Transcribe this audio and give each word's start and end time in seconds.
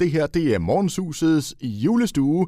Det 0.00 0.10
her 0.10 0.26
det 0.26 0.54
er 0.54 0.58
Morgenshusets 0.58 1.54
julestue, 1.60 2.46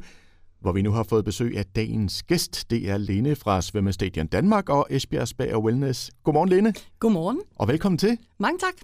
hvor 0.60 0.72
vi 0.72 0.82
nu 0.82 0.90
har 0.90 1.02
fået 1.02 1.24
besøg 1.24 1.58
af 1.58 1.64
dagens 1.66 2.22
gæst. 2.22 2.70
Det 2.70 2.90
er 2.90 2.98
Lene 2.98 3.36
fra 3.36 3.62
Svømmestadion 3.62 4.26
Danmark 4.26 4.68
og 4.68 4.86
Esbjerg 4.90 5.28
Spa 5.28 5.54
og 5.54 5.64
Wellness. 5.64 6.10
Godmorgen, 6.24 6.48
Lene. 6.48 6.74
Godmorgen. 7.00 7.40
Og 7.56 7.68
velkommen 7.68 7.98
til. 7.98 8.18
Mange 8.38 8.58
tak. 8.58 8.74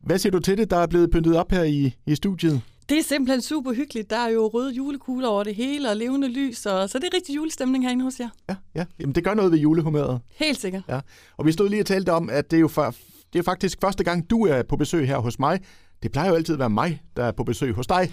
Hvad 0.00 0.18
siger 0.18 0.30
du 0.30 0.38
til 0.38 0.58
det, 0.58 0.70
der 0.70 0.76
er 0.76 0.86
blevet 0.86 1.10
pyntet 1.10 1.36
op 1.36 1.50
her 1.50 1.62
i, 1.62 1.94
i 2.06 2.14
studiet? 2.14 2.62
Det 2.88 2.98
er 2.98 3.02
simpelthen 3.02 3.42
super 3.42 3.72
hyggeligt. 3.72 4.10
Der 4.10 4.16
er 4.16 4.28
jo 4.28 4.46
røde 4.46 4.74
julekugler 4.74 5.28
over 5.28 5.44
det 5.44 5.54
hele 5.54 5.90
og 5.90 5.96
levende 5.96 6.28
lys, 6.28 6.66
og 6.66 6.90
så 6.90 6.98
det 6.98 7.04
er 7.04 7.14
rigtig 7.14 7.36
julestemning 7.36 7.84
herinde 7.84 8.04
hos 8.04 8.20
jer. 8.20 8.28
Ja, 8.48 8.56
ja. 8.74 8.84
Jamen, 9.00 9.14
det 9.14 9.24
gør 9.24 9.34
noget 9.34 9.52
ved 9.52 9.58
julehumøret. 9.58 10.20
Helt 10.36 10.60
sikkert. 10.60 10.82
Ja. 10.88 11.00
Og 11.36 11.46
vi 11.46 11.52
stod 11.52 11.68
lige 11.68 11.82
og 11.82 11.86
talte 11.86 12.12
om, 12.12 12.30
at 12.30 12.50
det 12.50 12.56
er 12.56 12.60
jo 12.60 12.68
for, 12.68 12.94
det 13.32 13.38
er 13.38 13.42
faktisk 13.42 13.78
første 13.80 14.04
gang, 14.04 14.30
du 14.30 14.46
er 14.46 14.62
på 14.62 14.76
besøg 14.76 15.06
her 15.06 15.18
hos 15.18 15.38
mig. 15.38 15.60
Det 16.06 16.12
plejer 16.12 16.28
jo 16.28 16.34
altid 16.34 16.54
at 16.54 16.58
være 16.58 16.70
mig, 16.70 17.02
der 17.16 17.24
er 17.24 17.32
på 17.32 17.44
besøg 17.44 17.74
hos 17.74 17.86
dig. 17.86 17.96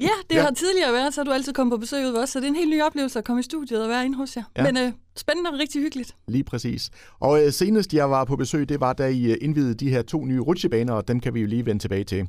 ja, 0.00 0.08
det 0.30 0.36
ja. 0.36 0.42
har 0.42 0.50
tidligere 0.50 0.92
været, 0.92 1.14
så 1.14 1.20
har 1.20 1.24
du 1.24 1.30
altid 1.30 1.52
kommet 1.52 1.72
på 1.72 1.76
besøg 1.76 2.06
ud 2.06 2.14
os, 2.14 2.30
så 2.30 2.38
det 2.38 2.44
er 2.44 2.48
en 2.48 2.56
helt 2.56 2.70
ny 2.70 2.82
oplevelse 2.82 3.18
at 3.18 3.24
komme 3.24 3.40
i 3.40 3.42
studiet 3.42 3.82
og 3.82 3.88
være 3.88 4.04
inde 4.04 4.16
hos 4.16 4.36
jer. 4.36 4.42
Ja. 4.56 4.62
Men 4.62 4.76
øh, 4.76 4.92
spændende 5.16 5.50
og 5.50 5.58
rigtig 5.58 5.82
hyggeligt. 5.82 6.16
Lige 6.28 6.44
præcis. 6.44 6.90
Og 7.20 7.44
øh, 7.44 7.52
senest 7.52 7.94
jeg 7.94 8.10
var 8.10 8.24
på 8.24 8.36
besøg, 8.36 8.68
det 8.68 8.80
var 8.80 8.92
da 8.92 9.06
I 9.06 9.30
øh, 9.30 9.36
indvidede 9.40 9.74
de 9.74 9.90
her 9.90 10.02
to 10.02 10.24
nye 10.24 10.40
rutsjebaner, 10.40 10.92
og 10.92 11.08
dem 11.08 11.20
kan 11.20 11.34
vi 11.34 11.40
jo 11.40 11.46
lige 11.46 11.66
vende 11.66 11.82
tilbage 11.82 12.04
til. 12.04 12.26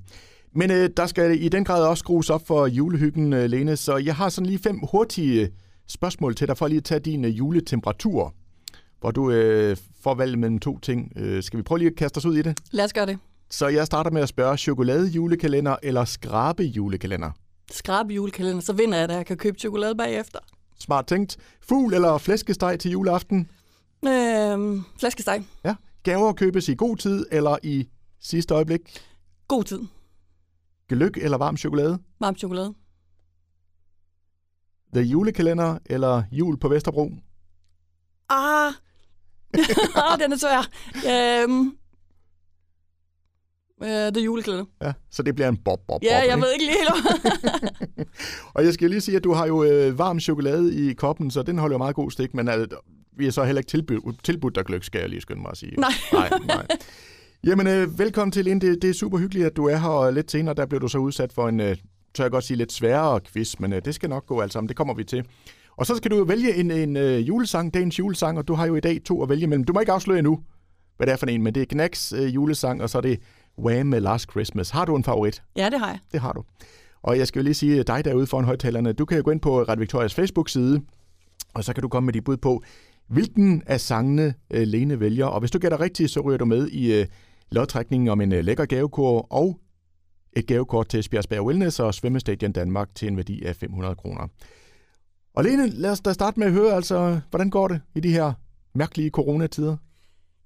Men 0.56 0.72
øh, 0.72 0.90
der 0.98 1.06
skal 1.06 1.44
i 1.44 1.50
den 1.50 1.64
grad 1.64 1.84
også 1.84 2.02
skrues 2.02 2.30
op 2.30 2.48
for 2.48 2.68
julehyggen, 2.68 3.34
øh, 3.34 3.50
Lene, 3.50 3.78
så 3.78 3.98
jeg 3.98 4.16
har 4.16 4.30
sådan 4.30 4.46
lige 4.46 4.60
fem 4.60 4.80
hurtige 4.92 5.50
spørgsmål 5.88 6.36
til 6.36 6.48
dig, 6.48 6.58
for 6.58 6.68
lige 6.68 6.78
at 6.78 6.84
tage 6.84 7.00
din 7.00 7.26
øh, 7.26 7.38
juletemperatur, 7.38 8.34
hvor 9.00 9.12
du 9.12 9.32
øh, 9.32 9.78
får 10.02 10.16
valget 10.16 10.40
mellem 10.40 10.60
to 10.60 10.80
ting. 10.80 11.14
Øh, 11.16 11.44
skal 11.44 11.58
vi 11.58 11.64
prøve 11.64 11.80
lige 11.80 11.90
at 11.90 11.96
kaste 11.96 12.18
os 12.18 12.26
ud 12.26 12.38
i 12.38 12.42
det? 12.42 12.60
Lad 12.72 12.86
os 12.86 12.94
gøre 12.94 13.06
det. 13.06 13.18
Så 13.52 13.68
jeg 13.68 13.86
starter 13.86 14.12
med 14.12 14.22
at 14.22 14.30
spørge, 14.30 14.58
chokolade 14.58 15.08
julekalender 15.08 15.76
eller 15.84 16.06
skrabe 16.06 16.64
julekalender? 16.64 17.32
Skrabe 17.72 18.14
julekalender, 18.14 18.62
så 18.62 18.74
vinder 18.74 18.98
jeg, 18.98 19.10
da 19.10 19.16
jeg 19.16 19.26
kan 19.26 19.38
købe 19.38 19.60
chokolade 19.60 19.96
bagefter. 19.96 20.40
Smart 20.80 21.08
tænkt. 21.08 21.38
Fugl 21.62 21.94
eller 21.94 22.18
flæskesteg 22.18 22.80
til 22.80 22.92
juleaften? 22.92 23.50
Øhm, 24.08 24.84
flæskesteg. 25.00 25.44
Ja. 25.66 25.76
Gaver 26.04 26.34
købes 26.34 26.70
i 26.70 26.76
god 26.76 26.98
tid 26.98 27.26
eller 27.32 27.58
i 27.64 27.88
sidste 28.20 28.54
øjeblik? 28.54 29.02
God 29.48 29.64
tid. 29.64 29.80
Gløk 30.90 31.18
eller 31.18 31.38
varm 31.38 31.58
chokolade? 31.58 32.00
Varm 32.20 32.36
chokolade. 32.36 32.74
The 34.94 35.04
julekalender 35.04 35.78
eller 35.86 36.24
jul 36.32 36.58
på 36.58 36.68
Vesterbro? 36.68 37.12
Ah, 38.30 38.74
ah 39.96 40.20
den 40.20 40.32
er 40.32 40.38
svær. 40.38 40.70
Øhm, 41.12 41.78
Uh, 43.82 43.88
det 43.88 44.18
er 44.18 44.22
julekalender. 44.22 44.66
Ja, 44.82 44.94
så 45.12 45.24
det 45.24 45.36
bliver 45.36 45.50
en 45.50 45.58
bob, 45.58 45.80
bob, 45.88 46.04
Ja, 46.04 46.22
bob, 46.22 46.30
jeg 46.30 46.38
ved 46.38 46.54
ikke 46.54 46.66
lige 46.66 46.78
helt. 46.78 48.10
og 48.56 48.66
jeg 48.66 48.74
skal 48.74 48.90
lige 48.90 49.02
sige, 49.02 49.18
at 49.18 49.24
du 49.24 49.34
har 49.34 49.48
jo 49.48 49.64
øh, 49.64 50.00
varm 50.00 50.20
chokolade 50.20 50.76
i 50.76 50.94
koppen, 50.94 51.32
så 51.32 51.44
den 51.44 51.58
holder 51.58 51.74
jo 51.74 51.78
meget 51.78 51.96
god 51.96 52.12
stik, 52.12 52.34
men 52.34 52.48
øh, 52.50 52.68
vi 53.18 53.28
er 53.28 53.32
så 53.32 53.44
heller 53.44 53.60
ikke 53.60 53.70
tilbudt, 53.70 54.24
tilbudt 54.24 54.56
dig 54.56 54.66
gløk, 54.66 54.84
skal 54.84 55.00
jeg 55.00 55.10
lige 55.10 55.22
skynde 55.22 55.42
mig 55.42 55.52
at 55.52 55.58
sige. 55.58 55.76
Nej. 55.78 55.92
nej, 56.14 56.30
nej. 56.48 56.68
Jamen, 57.44 57.68
øh, 57.68 58.00
velkommen 58.00 58.32
til, 58.32 58.46
Linde. 58.46 58.68
Det, 58.68 58.82
det 58.82 58.90
er 58.90 58.94
super 58.94 59.18
hyggeligt, 59.18 59.46
at 59.46 59.56
du 59.56 59.66
er 59.66 59.78
her, 59.78 59.90
og 59.90 60.14
lidt 60.14 60.32
senere, 60.32 60.56
der 60.56 60.66
bliver 60.66 60.80
du 60.80 60.88
så 60.88 60.98
udsat 60.98 61.34
for 61.34 61.48
en, 61.48 61.60
øh, 61.60 61.76
tør 62.14 62.24
jeg 62.24 62.32
godt 62.32 62.44
sige, 62.44 62.58
lidt 62.58 62.72
sværere 62.72 63.20
quiz, 63.20 63.60
men 63.60 63.74
øh, 63.74 63.82
det 63.86 63.96
skal 63.96 64.10
nok 64.10 64.26
gå 64.26 64.42
alt 64.42 64.54
sammen. 64.54 64.68
Det 64.68 64.78
kommer 64.78 64.94
vi 64.94 65.04
til. 65.04 65.26
Og 65.78 65.86
så 65.86 65.96
skal 65.96 66.12
du 66.12 66.18
jo 66.18 66.24
vælge 66.24 66.56
en, 66.56 66.72
en 66.72 66.98
øh, 66.98 67.28
julesang, 67.28 67.74
dagens 67.74 68.00
julesang, 68.00 68.38
og 68.38 68.48
du 68.48 68.54
har 68.54 68.66
jo 68.66 68.76
i 68.76 68.80
dag 68.80 69.02
to 69.06 69.24
at 69.24 69.30
vælge 69.30 69.48
mellem. 69.48 69.64
Du 69.64 69.74
må 69.74 69.80
ikke 69.80 69.92
afsløre 69.92 70.20
endnu, 70.20 70.40
hvad 70.98 71.08
det 71.08 71.14
er 71.14 71.18
for 71.18 71.26
en, 71.26 71.44
men 71.44 71.56
det 71.56 71.62
er 71.62 71.66
Knacks 71.66 72.14
øh, 72.14 72.36
julesang, 72.36 72.84
og 72.84 72.90
så 72.90 72.98
er 72.98 73.02
det 73.02 73.20
Wham 73.58 73.86
med 73.86 74.02
Last 74.02 74.32
Christmas. 74.32 74.70
Har 74.70 74.86
du 74.86 74.96
en 74.96 75.04
favorit? 75.04 75.44
Ja, 75.56 75.70
det 75.70 75.80
har 75.80 75.88
jeg. 75.88 76.00
Det 76.12 76.20
har 76.20 76.34
du. 76.34 76.44
Og 77.04 77.18
jeg 77.18 77.28
skal 77.28 77.40
jo 77.40 77.44
lige 77.44 77.54
sige, 77.54 77.84
dig 77.84 78.06
derude 78.06 78.28
foran 78.28 78.46
højtalerne, 78.46 78.94
du 78.94 79.06
kan 79.06 79.18
jo 79.18 79.24
gå 79.26 79.32
ind 79.32 79.42
på 79.42 79.62
Radio 79.62 79.80
Victorias 79.80 80.14
Facebook-side, 80.14 80.82
og 81.54 81.64
så 81.64 81.74
kan 81.74 81.82
du 81.82 81.88
komme 81.88 82.06
med 82.06 82.14
dit 82.14 82.24
bud 82.24 82.38
på, 82.38 82.64
hvilken 83.08 83.64
af 83.66 83.82
sangene 83.82 84.34
uh, 84.54 84.60
Lene 84.62 85.00
vælger. 85.00 85.26
Og 85.26 85.40
hvis 85.40 85.52
du 85.52 85.60
gætter 85.60 85.80
rigtigt, 85.80 86.12
så 86.12 86.20
ryger 86.22 86.38
du 86.38 86.46
med 86.46 86.68
i 86.68 87.02
uh, 87.02 87.08
lodtrækningen 87.52 88.10
om 88.10 88.22
en 88.22 88.32
uh, 88.32 88.40
lækker 88.40 88.66
gavekort 88.66 89.26
og 89.30 89.60
et 90.34 90.48
gavekort 90.48 90.88
til 90.88 91.04
Spjergsberg 91.04 91.46
Wellness 91.46 91.80
og 91.80 91.94
Svømmestadion 91.94 92.52
Danmark 92.52 92.96
til 92.96 93.08
en 93.08 93.18
værdi 93.18 93.44
af 93.44 93.56
500 93.56 93.96
kroner. 93.96 94.28
Og 95.34 95.44
Lene, 95.44 95.70
lad 95.70 95.92
os 95.92 96.02
da 96.02 96.14
starte 96.14 96.40
med 96.40 96.48
at 96.48 96.54
høre, 96.54 96.74
altså, 96.74 97.20
hvordan 97.30 97.50
går 97.50 97.68
det 97.68 97.82
i 97.96 98.00
de 98.00 98.12
her 98.12 98.34
mærkelige 98.74 99.10
coronatider? 99.10 99.78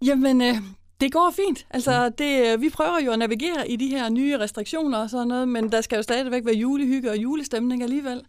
Jamen, 0.06 0.42
øh, 0.42 0.56
det 1.02 1.12
går 1.12 1.34
fint. 1.36 1.68
Altså, 1.70 2.10
det, 2.10 2.62
vi 2.62 2.70
prøver 2.70 3.00
jo 3.00 3.12
at 3.12 3.20
navigere 3.20 3.70
i 3.70 3.76
de 3.76 3.88
her 3.88 4.10
nye 4.10 4.40
restriktioner 4.40 4.98
og 4.98 5.10
sådan 5.10 5.28
noget, 5.28 5.48
men 5.48 5.72
der 5.72 5.82
skal 5.82 5.96
jo 5.96 6.02
stadigvæk 6.02 6.46
være 6.46 6.56
julehygge 6.56 7.10
og 7.10 7.18
julestemning 7.18 7.84
alligevel. 7.84 8.22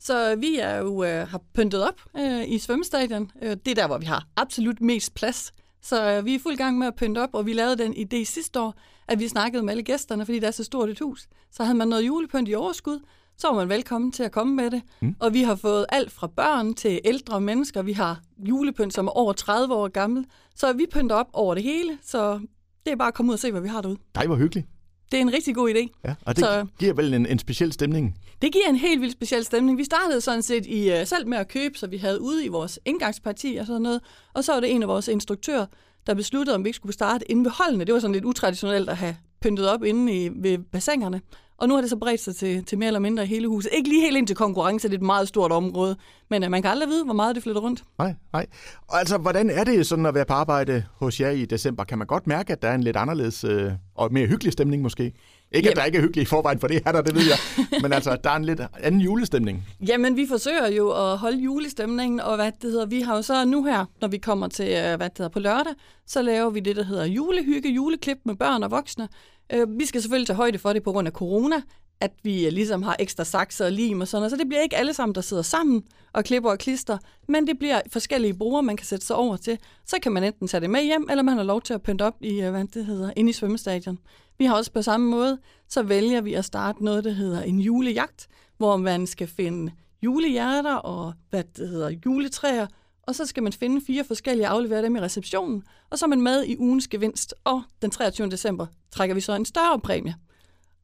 Så 0.00 0.36
vi 0.36 0.58
er 0.58 0.76
jo 0.76 1.04
øh, 1.04 1.28
har 1.28 1.40
pyntet 1.54 1.82
op 1.82 2.00
øh, 2.16 2.48
i 2.48 2.58
svømmestadion. 2.58 3.30
Øh, 3.42 3.50
det 3.50 3.68
er 3.68 3.74
der, 3.74 3.86
hvor 3.86 3.98
vi 3.98 4.06
har 4.06 4.26
absolut 4.36 4.80
mest 4.80 5.14
plads. 5.14 5.52
Så 5.82 6.10
øh, 6.10 6.24
vi 6.24 6.34
er 6.34 6.38
fuld 6.38 6.56
gang 6.56 6.78
med 6.78 6.86
at 6.86 6.94
pynte 6.94 7.18
op, 7.18 7.34
og 7.34 7.46
vi 7.46 7.52
lavede 7.52 7.76
den 7.78 7.92
idé 7.92 8.24
sidste 8.24 8.60
år, 8.60 8.74
at 9.08 9.18
vi 9.18 9.28
snakkede 9.28 9.62
med 9.62 9.72
alle 9.72 9.82
gæsterne, 9.82 10.24
fordi 10.24 10.38
det 10.38 10.46
er 10.46 10.50
så 10.50 10.64
stort 10.64 10.90
et 10.90 10.98
hus. 10.98 11.28
Så 11.50 11.64
havde 11.64 11.78
man 11.78 11.88
noget 11.88 12.06
julepynt 12.06 12.48
i 12.48 12.54
overskud, 12.54 13.00
så 13.38 13.48
var 13.48 13.54
man 13.54 13.68
velkommen 13.68 14.12
til 14.12 14.22
at 14.22 14.32
komme 14.32 14.54
med 14.54 14.70
det. 14.70 14.82
Mm. 15.00 15.16
Og 15.20 15.34
vi 15.34 15.42
har 15.42 15.54
fået 15.54 15.86
alt 15.88 16.12
fra 16.12 16.26
børn 16.26 16.74
til 16.74 17.00
ældre 17.04 17.40
mennesker. 17.40 17.82
Vi 17.82 17.92
har 17.92 18.20
julepynt, 18.38 18.94
som 18.94 19.06
er 19.06 19.10
over 19.10 19.32
30 19.32 19.74
år 19.74 19.88
gammel. 19.88 20.26
Så 20.54 20.72
vi 20.72 20.86
pynter 20.92 21.16
op 21.16 21.28
over 21.32 21.54
det 21.54 21.62
hele, 21.62 21.98
så 22.02 22.40
det 22.84 22.92
er 22.92 22.96
bare 22.96 23.08
at 23.08 23.14
komme 23.14 23.30
ud 23.30 23.34
og 23.34 23.38
se, 23.38 23.50
hvad 23.50 23.60
vi 23.60 23.68
har 23.68 23.80
derude. 23.80 23.98
Nej, 24.14 24.26
hvor 24.26 24.36
hyggeligt. 24.36 24.66
Det 25.12 25.18
er 25.18 25.22
en 25.22 25.32
rigtig 25.32 25.54
god 25.54 25.70
idé. 25.70 26.00
Ja, 26.04 26.14
og 26.26 26.36
det 26.36 26.44
så, 26.44 26.66
giver 26.78 26.94
vel 26.94 27.14
en, 27.14 27.26
en 27.26 27.38
speciel 27.38 27.72
stemning? 27.72 28.18
Det 28.42 28.52
giver 28.52 28.68
en 28.68 28.76
helt 28.76 29.00
vildt 29.00 29.12
speciel 29.12 29.44
stemning. 29.44 29.78
Vi 29.78 29.84
startede 29.84 30.20
sådan 30.20 30.42
set 30.42 30.66
i, 30.66 30.92
uh, 30.92 31.06
selv 31.06 31.28
med 31.28 31.38
at 31.38 31.48
købe, 31.48 31.78
så 31.78 31.86
vi 31.86 31.96
havde 31.96 32.20
ude 32.20 32.44
i 32.44 32.48
vores 32.48 32.78
indgangsparti 32.84 33.56
og 33.60 33.66
sådan 33.66 33.82
noget. 33.82 34.00
Og 34.34 34.44
så 34.44 34.52
var 34.52 34.60
det 34.60 34.70
en 34.70 34.82
af 34.82 34.88
vores 34.88 35.08
instruktører, 35.08 35.66
der 36.06 36.14
besluttede, 36.14 36.54
om 36.54 36.64
vi 36.64 36.68
ikke 36.68 36.76
skulle 36.76 36.92
starte 36.92 37.30
inde 37.30 37.44
ved 37.44 37.50
holdene. 37.50 37.84
Det 37.84 37.94
var 37.94 38.00
sådan 38.00 38.12
lidt 38.12 38.24
utraditionelt 38.24 38.90
at 38.90 38.96
have 38.96 39.16
pyntet 39.44 39.68
op 39.68 39.82
inde 39.84 40.12
i, 40.12 40.30
ved 40.34 40.58
bassinerne. 40.58 41.20
Og 41.58 41.68
nu 41.68 41.74
har 41.74 41.80
det 41.80 41.90
så 41.90 41.96
bredt 41.96 42.20
sig 42.20 42.36
til, 42.36 42.64
til 42.64 42.78
mere 42.78 42.86
eller 42.86 43.00
mindre 43.00 43.26
hele 43.26 43.48
huset. 43.48 43.70
Ikke 43.72 43.88
lige 43.88 44.00
helt 44.00 44.16
ind 44.16 44.26
til 44.26 44.36
konkurrence, 44.36 44.88
det 44.88 44.94
er 44.94 44.98
et 44.98 45.02
meget 45.02 45.28
stort 45.28 45.52
område, 45.52 45.96
men 46.30 46.44
uh, 46.44 46.50
man 46.50 46.62
kan 46.62 46.70
aldrig 46.70 46.88
vide, 46.88 47.04
hvor 47.04 47.14
meget 47.14 47.34
det 47.34 47.42
flytter 47.42 47.60
rundt. 47.60 47.82
Nej, 47.98 48.14
nej. 48.32 48.46
Og 48.88 48.98
altså, 48.98 49.18
hvordan 49.18 49.50
er 49.50 49.64
det 49.64 49.86
sådan 49.86 50.06
at 50.06 50.14
være 50.14 50.24
på 50.24 50.32
arbejde 50.32 50.84
hos 50.94 51.20
jer 51.20 51.30
i 51.30 51.44
december? 51.44 51.84
Kan 51.84 51.98
man 51.98 52.06
godt 52.06 52.26
mærke, 52.26 52.52
at 52.52 52.62
der 52.62 52.68
er 52.68 52.74
en 52.74 52.82
lidt 52.82 52.96
anderledes 52.96 53.44
øh, 53.44 53.72
og 53.94 54.12
mere 54.12 54.26
hyggelig 54.26 54.52
stemning 54.52 54.82
måske? 54.82 55.12
Ikke, 55.52 55.70
at 55.70 55.76
der 55.76 55.84
ikke 55.84 55.98
er 55.98 56.02
hyggeligt 56.02 56.26
i 56.26 56.28
forvejen, 56.28 56.58
for 56.58 56.66
det 56.66 56.82
er 56.86 56.92
der, 56.92 57.02
det 57.02 57.14
ved 57.14 57.22
jeg. 57.22 57.38
Men 57.82 57.92
altså, 57.92 58.16
der 58.24 58.30
er 58.30 58.36
en 58.36 58.44
lidt 58.44 58.60
anden 58.80 59.00
julestemning. 59.00 59.68
Jamen, 59.88 60.16
vi 60.16 60.26
forsøger 60.28 60.68
jo 60.68 60.90
at 60.90 61.18
holde 61.18 61.38
julestemningen, 61.38 62.20
og 62.20 62.36
hvad 62.36 62.52
det 62.62 62.70
hedder, 62.70 62.86
vi 62.86 63.00
har 63.00 63.16
jo 63.16 63.22
så 63.22 63.44
nu 63.44 63.64
her, 63.64 63.84
når 64.00 64.08
vi 64.08 64.18
kommer 64.18 64.48
til, 64.48 64.68
øh, 64.68 64.96
hvad 64.96 64.98
det 64.98 65.18
hedder, 65.18 65.28
på 65.28 65.38
lørdag, 65.38 65.72
så 66.06 66.22
laver 66.22 66.50
vi 66.50 66.60
det, 66.60 66.76
der 66.76 66.84
hedder 66.84 67.04
julehygge, 67.04 67.68
juleklip 67.68 68.18
med 68.24 68.34
børn 68.36 68.62
og 68.62 68.70
voksne. 68.70 69.08
Øh, 69.52 69.78
vi 69.78 69.86
skal 69.86 70.02
selvfølgelig 70.02 70.26
tage 70.26 70.36
højde 70.36 70.58
for 70.58 70.72
det 70.72 70.82
på 70.82 70.92
grund 70.92 71.08
af 71.08 71.12
corona, 71.12 71.62
at 72.00 72.12
vi 72.22 72.46
øh, 72.46 72.52
ligesom 72.52 72.82
har 72.82 72.96
ekstra 72.98 73.24
sakser 73.24 73.64
og 73.64 73.72
lim 73.72 74.00
og 74.00 74.08
sådan 74.08 74.20
noget. 74.20 74.30
Så 74.30 74.36
det 74.36 74.48
bliver 74.48 74.62
ikke 74.62 74.76
alle 74.76 74.94
sammen, 74.94 75.14
der 75.14 75.20
sidder 75.20 75.42
sammen 75.42 75.82
og 76.12 76.24
klipper 76.24 76.50
og 76.50 76.58
klister, 76.58 76.98
men 77.28 77.46
det 77.46 77.58
bliver 77.58 77.80
forskellige 77.92 78.34
brugere, 78.34 78.62
man 78.62 78.76
kan 78.76 78.86
sætte 78.86 79.06
sig 79.06 79.16
over 79.16 79.36
til. 79.36 79.58
Så 79.86 79.96
kan 80.02 80.12
man 80.12 80.24
enten 80.24 80.48
tage 80.48 80.60
det 80.60 80.70
med 80.70 80.84
hjem, 80.84 81.06
eller 81.10 81.22
man 81.22 81.36
har 81.36 81.44
lov 81.44 81.62
til 81.62 81.74
at 81.74 81.82
pynte 81.82 82.02
op 82.02 82.16
i, 82.20 82.40
øh, 82.40 82.50
hvad 82.50 82.64
det 82.64 82.86
hedder, 82.86 83.12
inde 83.16 83.30
i 83.30 83.32
svømmestadion. 83.32 83.98
Vi 84.38 84.44
har 84.44 84.56
også 84.56 84.72
på 84.72 84.82
samme 84.82 85.10
måde, 85.10 85.38
så 85.68 85.82
vælger 85.82 86.20
vi 86.20 86.34
at 86.34 86.44
starte 86.44 86.84
noget, 86.84 87.04
der 87.04 87.10
hedder 87.10 87.42
en 87.42 87.60
julejagt, 87.60 88.28
hvor 88.58 88.76
man 88.76 89.06
skal 89.06 89.26
finde 89.26 89.72
julehjerter 90.02 90.74
og 90.74 91.12
hvad 91.30 91.44
det 91.56 91.68
hedder, 91.68 91.90
juletræer, 92.06 92.66
og 93.06 93.14
så 93.14 93.26
skal 93.26 93.42
man 93.42 93.52
finde 93.52 93.80
fire 93.86 94.04
forskellige 94.04 94.46
og 94.46 94.52
aflevere 94.52 94.82
dem 94.82 94.96
i 94.96 95.00
receptionen, 95.00 95.62
og 95.90 95.98
så 95.98 96.04
er 96.04 96.08
man 96.08 96.20
med 96.20 96.44
i 96.44 96.56
ugens 96.58 96.88
gevinst, 96.88 97.34
og 97.44 97.62
den 97.82 97.90
23. 97.90 98.30
december 98.30 98.66
trækker 98.92 99.14
vi 99.14 99.20
så 99.20 99.32
en 99.34 99.44
større 99.44 99.80
præmie. 99.80 100.14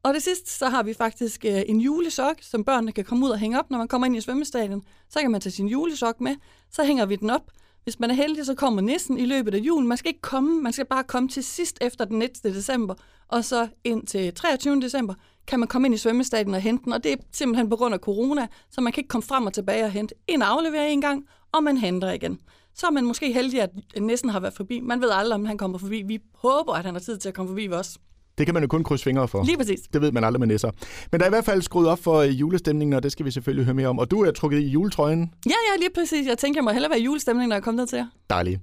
Og 0.03 0.13
det 0.13 0.23
sidste, 0.23 0.51
så 0.51 0.69
har 0.69 0.83
vi 0.83 0.93
faktisk 0.93 1.45
øh, 1.45 1.61
en 1.65 1.81
julesok, 1.81 2.35
som 2.41 2.63
børnene 2.63 2.91
kan 2.91 3.05
komme 3.05 3.25
ud 3.25 3.31
og 3.31 3.39
hænge 3.39 3.59
op, 3.59 3.69
når 3.69 3.77
man 3.77 3.87
kommer 3.87 4.07
ind 4.07 4.15
i 4.15 4.21
svømmestadion. 4.21 4.83
Så 5.09 5.19
kan 5.19 5.31
man 5.31 5.41
tage 5.41 5.53
sin 5.53 5.67
julesok 5.67 6.21
med, 6.21 6.35
så 6.71 6.83
hænger 6.83 7.05
vi 7.05 7.15
den 7.15 7.29
op. 7.29 7.51
Hvis 7.83 7.99
man 7.99 8.09
er 8.09 8.13
heldig, 8.13 8.45
så 8.45 8.55
kommer 8.55 8.81
nissen 8.81 9.17
i 9.17 9.25
løbet 9.25 9.53
af 9.53 9.57
julen. 9.57 9.87
Man 9.87 9.97
skal 9.97 10.09
ikke 10.09 10.21
komme, 10.21 10.61
man 10.61 10.73
skal 10.73 10.85
bare 10.85 11.03
komme 11.03 11.29
til 11.29 11.43
sidst 11.43 11.77
efter 11.81 12.05
den 12.05 12.19
19. 12.19 12.53
december, 12.53 12.95
og 13.27 13.45
så 13.45 13.67
ind 13.83 14.07
til 14.07 14.33
23. 14.33 14.81
december 14.81 15.13
kan 15.47 15.59
man 15.59 15.67
komme 15.67 15.87
ind 15.87 15.95
i 15.95 15.97
svømmestadion 15.97 16.53
og 16.53 16.61
hente 16.61 16.85
den, 16.85 16.93
og 16.93 17.03
det 17.03 17.11
er 17.11 17.15
simpelthen 17.31 17.69
på 17.69 17.75
grund 17.75 17.93
af 17.93 17.99
corona, 17.99 18.47
så 18.71 18.81
man 18.81 18.93
kan 18.93 19.01
ikke 19.01 19.07
komme 19.07 19.23
frem 19.23 19.45
og 19.45 19.53
tilbage 19.53 19.83
og 19.83 19.91
hente. 19.91 20.15
En 20.27 20.41
afleverer 20.41 20.85
en 20.85 21.01
gang, 21.01 21.25
og 21.51 21.63
man 21.63 21.77
henter 21.77 22.11
igen. 22.11 22.39
Så 22.75 22.87
er 22.87 22.91
man 22.91 23.05
måske 23.05 23.33
heldig, 23.33 23.61
at 23.61 23.69
nissen 23.99 24.29
har 24.29 24.39
været 24.39 24.53
forbi. 24.53 24.79
Man 24.79 25.01
ved 25.01 25.09
aldrig, 25.11 25.35
om 25.35 25.45
han 25.45 25.57
kommer 25.57 25.77
forbi. 25.77 26.01
Vi 26.01 26.19
håber, 26.35 26.73
at 26.73 26.85
han 26.85 26.95
har 26.95 26.99
tid 26.99 27.17
til 27.17 27.29
at 27.29 27.35
komme 27.35 27.49
forbi 27.49 27.69
os. 27.69 27.97
Det 28.37 28.45
kan 28.47 28.53
man 28.53 28.63
jo 28.63 28.67
kun 28.67 28.83
krydse 28.83 29.03
fingre 29.03 29.27
for. 29.27 29.43
Lige 29.43 29.57
præcis. 29.57 29.79
Det 29.93 30.01
ved 30.01 30.11
man 30.11 30.23
aldrig 30.23 30.39
med 30.39 30.47
nisser. 30.47 30.71
Men 31.11 31.19
der 31.19 31.25
er 31.25 31.29
i 31.29 31.31
hvert 31.31 31.45
fald 31.45 31.61
skruet 31.61 31.87
op 31.87 31.99
for 31.99 32.21
julestemningen, 32.21 32.93
og 32.93 33.03
det 33.03 33.11
skal 33.11 33.25
vi 33.25 33.31
selvfølgelig 33.31 33.65
høre 33.65 33.73
mere 33.73 33.87
om. 33.87 33.99
Og 33.99 34.11
du 34.11 34.21
er 34.21 34.31
trukket 34.31 34.59
i 34.59 34.67
juletrøjen. 34.67 35.33
Ja, 35.45 35.49
ja, 35.49 35.79
lige 35.79 35.89
præcis. 35.95 36.27
Jeg 36.27 36.37
tænker, 36.37 36.57
jeg 36.57 36.63
må 36.63 36.71
hellere 36.71 36.91
være 36.91 36.99
julestemning, 36.99 37.49
når 37.49 37.55
jeg 37.55 37.63
kommer 37.63 37.81
ned 37.81 37.87
til 37.87 37.97
jer. 37.97 38.05
Dejligt. 38.29 38.61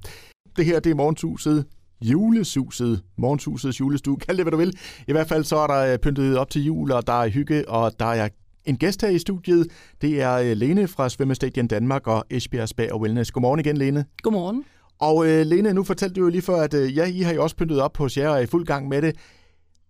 Det 0.57 0.65
her, 0.65 0.81
det 0.81 0.91
er 0.91 0.95
morgensuset. 0.95 1.65
Julesuset, 2.01 3.03
morgensusets 3.19 3.81
julestue, 3.81 4.17
kald 4.17 4.37
det 4.37 4.45
hvad 4.45 4.53
du 4.53 4.57
vil. 4.57 4.79
I 5.09 5.13
hvert 5.13 5.29
fald 5.29 5.45
så 5.45 5.57
er 5.57 5.67
der 5.67 5.93
øh, 5.93 5.99
pyntet 5.99 6.39
op 6.39 6.51
til 6.51 6.65
jul, 6.65 6.93
og 6.93 7.07
der 7.07 7.23
er 7.23 7.29
hygge, 7.29 7.69
og 7.69 7.93
der 8.01 8.07
er 8.07 8.29
en 8.65 8.77
gæst 8.77 9.03
her 9.03 9.09
i 9.09 9.19
studiet. 9.19 9.67
Det 10.01 10.23
er 10.23 10.33
øh, 10.35 10.53
Lene 10.57 10.89
fra 10.89 11.09
Svømmestadion 11.09 11.67
Danmark 11.67 12.07
og 12.07 12.25
Esbjerg 12.31 12.69
Spa 12.69 12.89
og 12.93 13.01
Wellness. 13.01 13.31
Godmorgen 13.31 13.61
igen, 13.61 13.77
Lene. 13.77 14.05
Godmorgen. 14.23 14.65
Og 15.01 15.27
øh, 15.29 15.47
Lene, 15.47 15.75
nu 15.75 15.85
fortalte 15.85 16.15
du 16.15 16.21
jo 16.21 16.29
lige 16.29 16.43
før, 16.43 16.61
at 16.63 16.75
øh, 16.75 16.97
ja, 16.97 17.05
I 17.05 17.21
har 17.21 17.33
jo 17.33 17.43
også 17.43 17.57
pyntet 17.57 17.81
op 17.81 17.97
hos 17.97 18.17
jer 18.17 18.29
og 18.29 18.37
er 18.37 18.41
i 18.41 18.47
fuld 18.47 18.67
gang 18.67 18.89
med 18.89 19.03
det. 19.03 19.17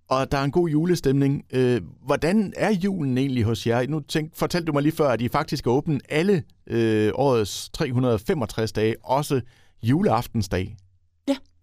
Og 0.08 0.32
der 0.32 0.38
er 0.38 0.44
en 0.44 0.50
god 0.50 0.68
julestemning. 0.68 1.44
Øh, 1.52 1.80
hvordan 2.06 2.52
er 2.56 2.70
julen 2.70 3.18
egentlig 3.18 3.44
hos 3.44 3.66
jer? 3.66 3.86
Nu 3.88 4.00
tænk, 4.00 4.36
fortalte 4.36 4.66
du 4.66 4.72
mig 4.72 4.82
lige 4.82 4.92
før, 4.92 5.08
at 5.08 5.20
I 5.20 5.28
faktisk 5.28 5.66
er 5.66 5.70
åbne 5.70 6.00
alle 6.08 6.42
øh, 6.66 7.10
årets 7.14 7.70
365 7.70 8.72
dage, 8.72 8.94
også 9.04 9.40
juleaftensdag. 9.82 10.76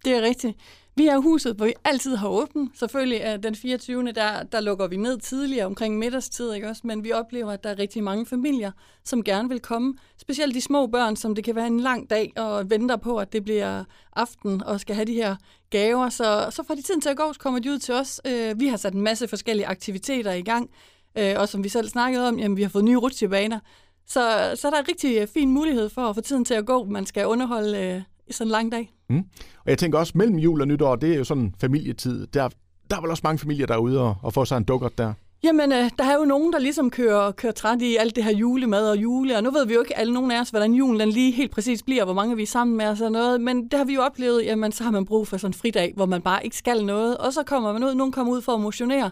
Det 0.06 0.14
er 0.14 0.22
rigtigt. 0.22 0.56
Vi 0.96 1.06
er 1.06 1.18
huset, 1.18 1.56
hvor 1.56 1.66
vi 1.66 1.74
altid 1.84 2.16
har 2.16 2.28
åbent. 2.28 2.78
Selvfølgelig 2.78 3.18
er 3.18 3.36
den 3.36 3.54
24. 3.54 4.12
Der, 4.12 4.42
der 4.42 4.60
lukker 4.60 4.86
vi 4.86 4.96
ned 4.96 5.18
tidligere 5.18 5.66
omkring 5.66 5.98
middagstid, 5.98 6.52
ikke 6.52 6.68
også? 6.68 6.82
men 6.84 7.04
vi 7.04 7.12
oplever, 7.12 7.52
at 7.52 7.64
der 7.64 7.70
er 7.70 7.78
rigtig 7.78 8.02
mange 8.04 8.26
familier, 8.26 8.70
som 9.04 9.24
gerne 9.24 9.48
vil 9.48 9.60
komme. 9.60 9.94
Specielt 10.18 10.54
de 10.54 10.60
små 10.60 10.86
børn, 10.86 11.16
som 11.16 11.34
det 11.34 11.44
kan 11.44 11.54
være 11.54 11.66
en 11.66 11.80
lang 11.80 12.10
dag 12.10 12.32
og 12.36 12.70
venter 12.70 12.96
på, 12.96 13.18
at 13.18 13.32
det 13.32 13.44
bliver 13.44 13.84
aften 14.16 14.62
og 14.62 14.80
skal 14.80 14.94
have 14.94 15.04
de 15.04 15.14
her 15.14 15.36
gaver. 15.70 16.08
Så, 16.08 16.48
så 16.50 16.62
fra 16.62 16.74
de 16.74 16.82
tiden 16.82 17.00
til 17.00 17.08
at 17.08 17.16
gå, 17.16 17.32
så 17.32 17.40
kommer 17.40 17.60
de 17.60 17.70
ud 17.70 17.78
til 17.78 17.94
os. 17.94 18.20
Øh, 18.26 18.60
vi 18.60 18.66
har 18.66 18.76
sat 18.76 18.94
en 18.94 19.02
masse 19.02 19.28
forskellige 19.28 19.66
aktiviteter 19.66 20.32
i 20.32 20.42
gang, 20.42 20.70
øh, 21.18 21.34
og 21.38 21.48
som 21.48 21.64
vi 21.64 21.68
selv 21.68 21.88
snakkede 21.88 22.28
om, 22.28 22.38
jamen, 22.38 22.56
vi 22.56 22.62
har 22.62 22.68
fået 22.68 22.84
nye 22.84 22.96
rutsjebaner. 22.96 23.58
Så, 24.06 24.52
så 24.54 24.70
der 24.70 24.76
er 24.76 24.80
en 24.80 24.88
rigtig 24.88 25.28
fin 25.28 25.50
mulighed 25.50 25.88
for 25.88 26.02
at 26.02 26.14
få 26.14 26.20
tiden 26.20 26.44
til 26.44 26.54
at 26.54 26.66
gå. 26.66 26.84
Man 26.84 27.06
skal 27.06 27.26
underholde 27.26 28.04
sådan 28.30 28.46
en 28.46 28.52
lang 28.52 28.72
dag. 28.72 28.92
Mm. 29.10 29.24
Og 29.64 29.70
jeg 29.70 29.78
tænker 29.78 29.98
også, 29.98 30.12
mellem 30.14 30.36
jul 30.36 30.60
og 30.60 30.68
nytår, 30.68 30.96
det 30.96 31.12
er 31.12 31.18
jo 31.18 31.24
sådan 31.24 31.54
familietid. 31.60 32.26
Der, 32.26 32.48
der 32.90 32.96
er 32.96 33.00
vel 33.00 33.10
også 33.10 33.20
mange 33.24 33.38
familier 33.38 33.66
derude 33.66 34.00
og, 34.00 34.16
og 34.22 34.32
får 34.32 34.44
sig 34.44 34.56
en 34.56 34.64
dukkert 34.64 34.98
der. 34.98 35.12
Jamen, 35.44 35.72
øh, 35.72 35.90
der 35.98 36.04
er 36.04 36.14
jo 36.14 36.24
nogen, 36.24 36.52
der 36.52 36.58
ligesom 36.58 36.90
kører, 36.90 37.32
kører 37.32 37.52
træt 37.52 37.82
i 37.82 37.96
alt 37.96 38.16
det 38.16 38.24
her 38.24 38.32
julemad 38.32 38.90
og 38.90 38.96
jule, 38.96 39.36
og 39.36 39.42
nu 39.42 39.50
ved 39.50 39.66
vi 39.66 39.74
jo 39.74 39.80
ikke 39.80 39.98
alle 39.98 40.14
nogen 40.14 40.30
af 40.30 40.40
os, 40.40 40.50
hvordan 40.50 40.74
julen 40.74 41.00
den 41.00 41.08
lige 41.08 41.32
helt 41.32 41.50
præcis 41.50 41.82
bliver, 41.82 42.04
hvor 42.04 42.14
mange 42.14 42.36
vi 42.36 42.42
er 42.42 42.46
sammen 42.46 42.76
med 42.76 42.86
og 42.86 42.96
sådan 42.96 43.12
noget, 43.12 43.40
men 43.40 43.64
det 43.68 43.74
har 43.74 43.84
vi 43.84 43.94
jo 43.94 44.00
oplevet, 44.00 44.44
jamen 44.44 44.72
så 44.72 44.84
har 44.84 44.90
man 44.90 45.04
brug 45.04 45.28
for 45.28 45.36
sådan 45.36 45.50
en 45.50 45.54
fridag, 45.54 45.92
hvor 45.96 46.06
man 46.06 46.22
bare 46.22 46.44
ikke 46.44 46.56
skal 46.56 46.84
noget, 46.84 47.16
og 47.16 47.32
så 47.32 47.42
kommer 47.42 47.72
man 47.72 47.84
ud, 47.84 47.94
nogen 47.94 48.12
kommer 48.12 48.32
ud 48.32 48.42
for 48.42 48.52
at 48.52 48.60
motionere, 48.60 49.10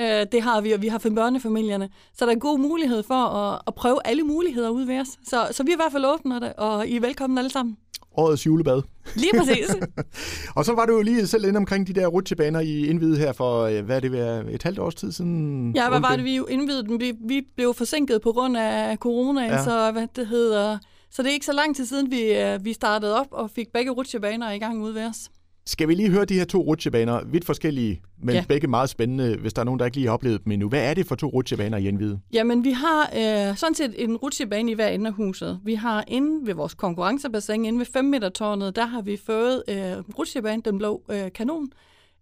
øh, 0.00 0.26
det 0.32 0.42
har 0.42 0.60
vi, 0.60 0.72
og 0.72 0.82
vi 0.82 0.88
har 0.88 0.98
for 0.98 1.10
børnefamilierne, 1.10 1.88
så 2.14 2.26
der 2.26 2.32
er 2.32 2.38
god 2.38 2.58
mulighed 2.58 3.02
for 3.02 3.14
at, 3.14 3.60
at 3.66 3.74
prøve 3.74 3.98
alle 4.04 4.22
muligheder 4.22 4.70
ud 4.70 4.84
ved 4.84 5.00
os, 5.00 5.08
så, 5.24 5.48
så 5.50 5.62
vi 5.62 5.70
er 5.70 5.74
i 5.74 5.76
hvert 5.76 5.92
fald 5.92 6.04
åbne 6.04 6.58
og 6.58 6.86
I 6.86 6.96
er 6.96 7.00
velkommen 7.00 7.38
alle 7.38 7.50
sammen 7.50 7.76
årets 8.16 8.46
julebad. 8.46 8.82
Lige 9.14 9.30
præcis. 9.38 9.76
og 10.56 10.64
så 10.64 10.72
var 10.74 10.86
du 10.86 10.92
jo 10.92 11.02
lige 11.02 11.26
selv 11.26 11.44
inde 11.44 11.56
omkring 11.56 11.86
de 11.86 11.92
der 11.92 12.06
rutsjebaner, 12.06 12.60
I 12.60 12.86
indvidede 12.86 13.18
her 13.18 13.32
for, 13.32 13.62
øh, 13.62 13.84
hvad 13.84 14.00
det, 14.00 14.12
ved 14.12 14.44
et 14.50 14.62
halvt 14.62 14.78
års 14.78 14.94
tid 14.94 15.12
siden? 15.12 15.72
Ja, 15.76 15.88
hvad 15.88 16.00
var 16.00 16.16
det, 16.16 16.24
vi 16.24 16.36
jo 16.36 16.44
indvidede? 16.44 16.98
Vi, 16.98 17.12
vi 17.20 17.46
blev 17.56 17.74
forsinket 17.74 18.22
på 18.22 18.32
grund 18.32 18.56
af 18.56 18.96
corona, 18.96 19.42
ja. 19.42 19.64
så 19.64 19.90
hvad 19.92 20.06
det 20.16 20.26
hedder... 20.26 20.78
Så 21.10 21.22
det 21.22 21.28
er 21.28 21.32
ikke 21.32 21.46
så 21.46 21.52
lang 21.52 21.76
tid 21.76 21.86
siden, 21.86 22.10
vi, 22.10 22.22
øh, 22.22 22.64
vi 22.64 22.72
startede 22.72 23.20
op 23.20 23.26
og 23.30 23.50
fik 23.50 23.72
begge 23.72 23.90
rutsjebaner 23.90 24.52
i 24.52 24.58
gang 24.58 24.82
ude 24.82 24.94
ved 24.94 25.06
os. 25.06 25.30
Skal 25.68 25.88
vi 25.88 25.94
lige 25.94 26.10
høre 26.10 26.24
de 26.24 26.34
her 26.34 26.44
to 26.44 26.60
rutsjebaner, 26.60 27.24
vidt 27.24 27.44
forskellige, 27.44 28.02
men 28.22 28.34
ja. 28.34 28.44
begge 28.48 28.66
meget 28.66 28.90
spændende, 28.90 29.36
hvis 29.36 29.52
der 29.52 29.60
er 29.60 29.64
nogen, 29.64 29.78
der 29.78 29.84
ikke 29.84 29.96
lige 29.96 30.06
har 30.06 30.14
oplevet 30.14 30.44
dem 30.44 30.52
endnu. 30.52 30.68
Hvad 30.68 30.90
er 30.90 30.94
det 30.94 31.06
for 31.06 31.14
to 31.14 31.26
rutsjebaner 31.26 31.78
i 31.78 31.88
Envide? 31.88 32.20
Jamen, 32.32 32.64
vi 32.64 32.70
har 32.70 33.02
øh, 33.02 33.56
sådan 33.56 33.74
set 33.74 34.04
en 34.04 34.16
rutsjebane 34.16 34.70
i 34.70 34.74
hver 34.74 34.88
ende 34.88 35.06
af 35.06 35.12
huset. 35.12 35.60
Vi 35.64 35.74
har 35.74 36.04
inde 36.08 36.46
ved 36.46 36.54
vores 36.54 36.74
konkurrencebassin, 36.74 37.64
inde 37.64 37.78
ved 37.78 37.86
5 37.86 38.04
meter 38.04 38.28
tårnet, 38.28 38.76
der 38.76 38.86
har 38.86 39.02
vi 39.02 39.16
fået 39.26 39.62
øh, 39.68 39.76
rutsjebane, 40.18 40.62
den 40.64 40.78
blå 40.78 41.02
øh, 41.10 41.32
kanon, 41.32 41.68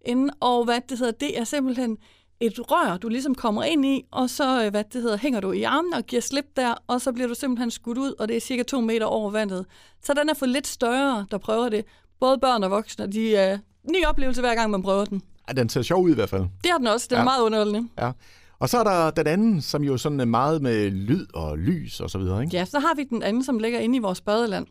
inde, 0.05 0.33
og 0.39 0.65
hvad 0.65 0.79
det 0.89 0.97
hedder, 0.97 1.11
det 1.11 1.39
er 1.39 1.43
simpelthen 1.43 1.97
et 2.39 2.71
rør, 2.71 2.97
du 2.97 3.09
ligesom 3.09 3.35
kommer 3.35 3.63
ind 3.63 3.85
i, 3.85 4.03
og 4.11 4.29
så 4.29 4.65
øh, 4.65 4.71
hvad 4.71 4.83
det 4.93 5.01
hedder, 5.01 5.17
hænger 5.17 5.39
du 5.39 5.51
i 5.51 5.63
armen 5.63 5.93
og 5.93 6.03
giver 6.03 6.21
slip 6.21 6.45
der, 6.55 6.73
og 6.87 7.01
så 7.01 7.11
bliver 7.11 7.27
du 7.27 7.35
simpelthen 7.35 7.71
skudt 7.71 7.97
ud, 7.97 8.13
og 8.19 8.27
det 8.27 8.35
er 8.35 8.41
cirka 8.41 8.63
to 8.63 8.81
meter 8.81 9.05
over 9.05 9.31
vandet. 9.31 9.65
Så 10.03 10.13
den 10.13 10.29
er 10.29 10.33
for 10.33 10.45
lidt 10.45 10.67
større, 10.67 11.25
der 11.31 11.37
prøver 11.37 11.69
det 11.69 11.85
både 12.19 12.37
børn 12.37 12.63
og 12.63 12.71
voksne, 12.71 13.11
de 13.11 13.35
er 13.35 13.53
uh, 13.53 13.91
ny 13.91 14.05
oplevelse 14.05 14.41
hver 14.41 14.55
gang, 14.55 14.71
man 14.71 14.83
prøver 14.83 15.05
den. 15.05 15.21
Ja, 15.47 15.53
den 15.53 15.69
ser 15.69 15.81
sjov 15.81 16.03
ud 16.03 16.11
i 16.11 16.13
hvert 16.13 16.29
fald. 16.29 16.45
Det 16.63 16.71
er 16.71 16.77
den 16.77 16.87
også. 16.87 17.07
Den 17.09 17.15
ja. 17.15 17.21
er 17.21 17.23
meget 17.23 17.41
underholdende. 17.41 17.89
Ja. 17.99 18.11
Og 18.59 18.69
så 18.69 18.77
er 18.77 18.83
der 18.83 19.11
den 19.11 19.27
anden, 19.27 19.61
som 19.61 19.83
jo 19.83 19.97
sådan 19.97 20.19
er 20.19 20.25
meget 20.25 20.61
med 20.61 20.91
lyd 20.91 21.25
og 21.33 21.57
lys 21.57 21.99
og 21.99 22.09
så 22.09 22.17
videre, 22.17 22.43
ikke? 22.43 22.57
Ja, 22.57 22.65
så 22.65 22.79
har 22.79 22.95
vi 22.95 23.03
den 23.03 23.23
anden, 23.23 23.43
som 23.43 23.59
ligger 23.59 23.79
inde 23.79 23.95
i 23.95 23.99
vores 23.99 24.21
badeland. 24.21 24.67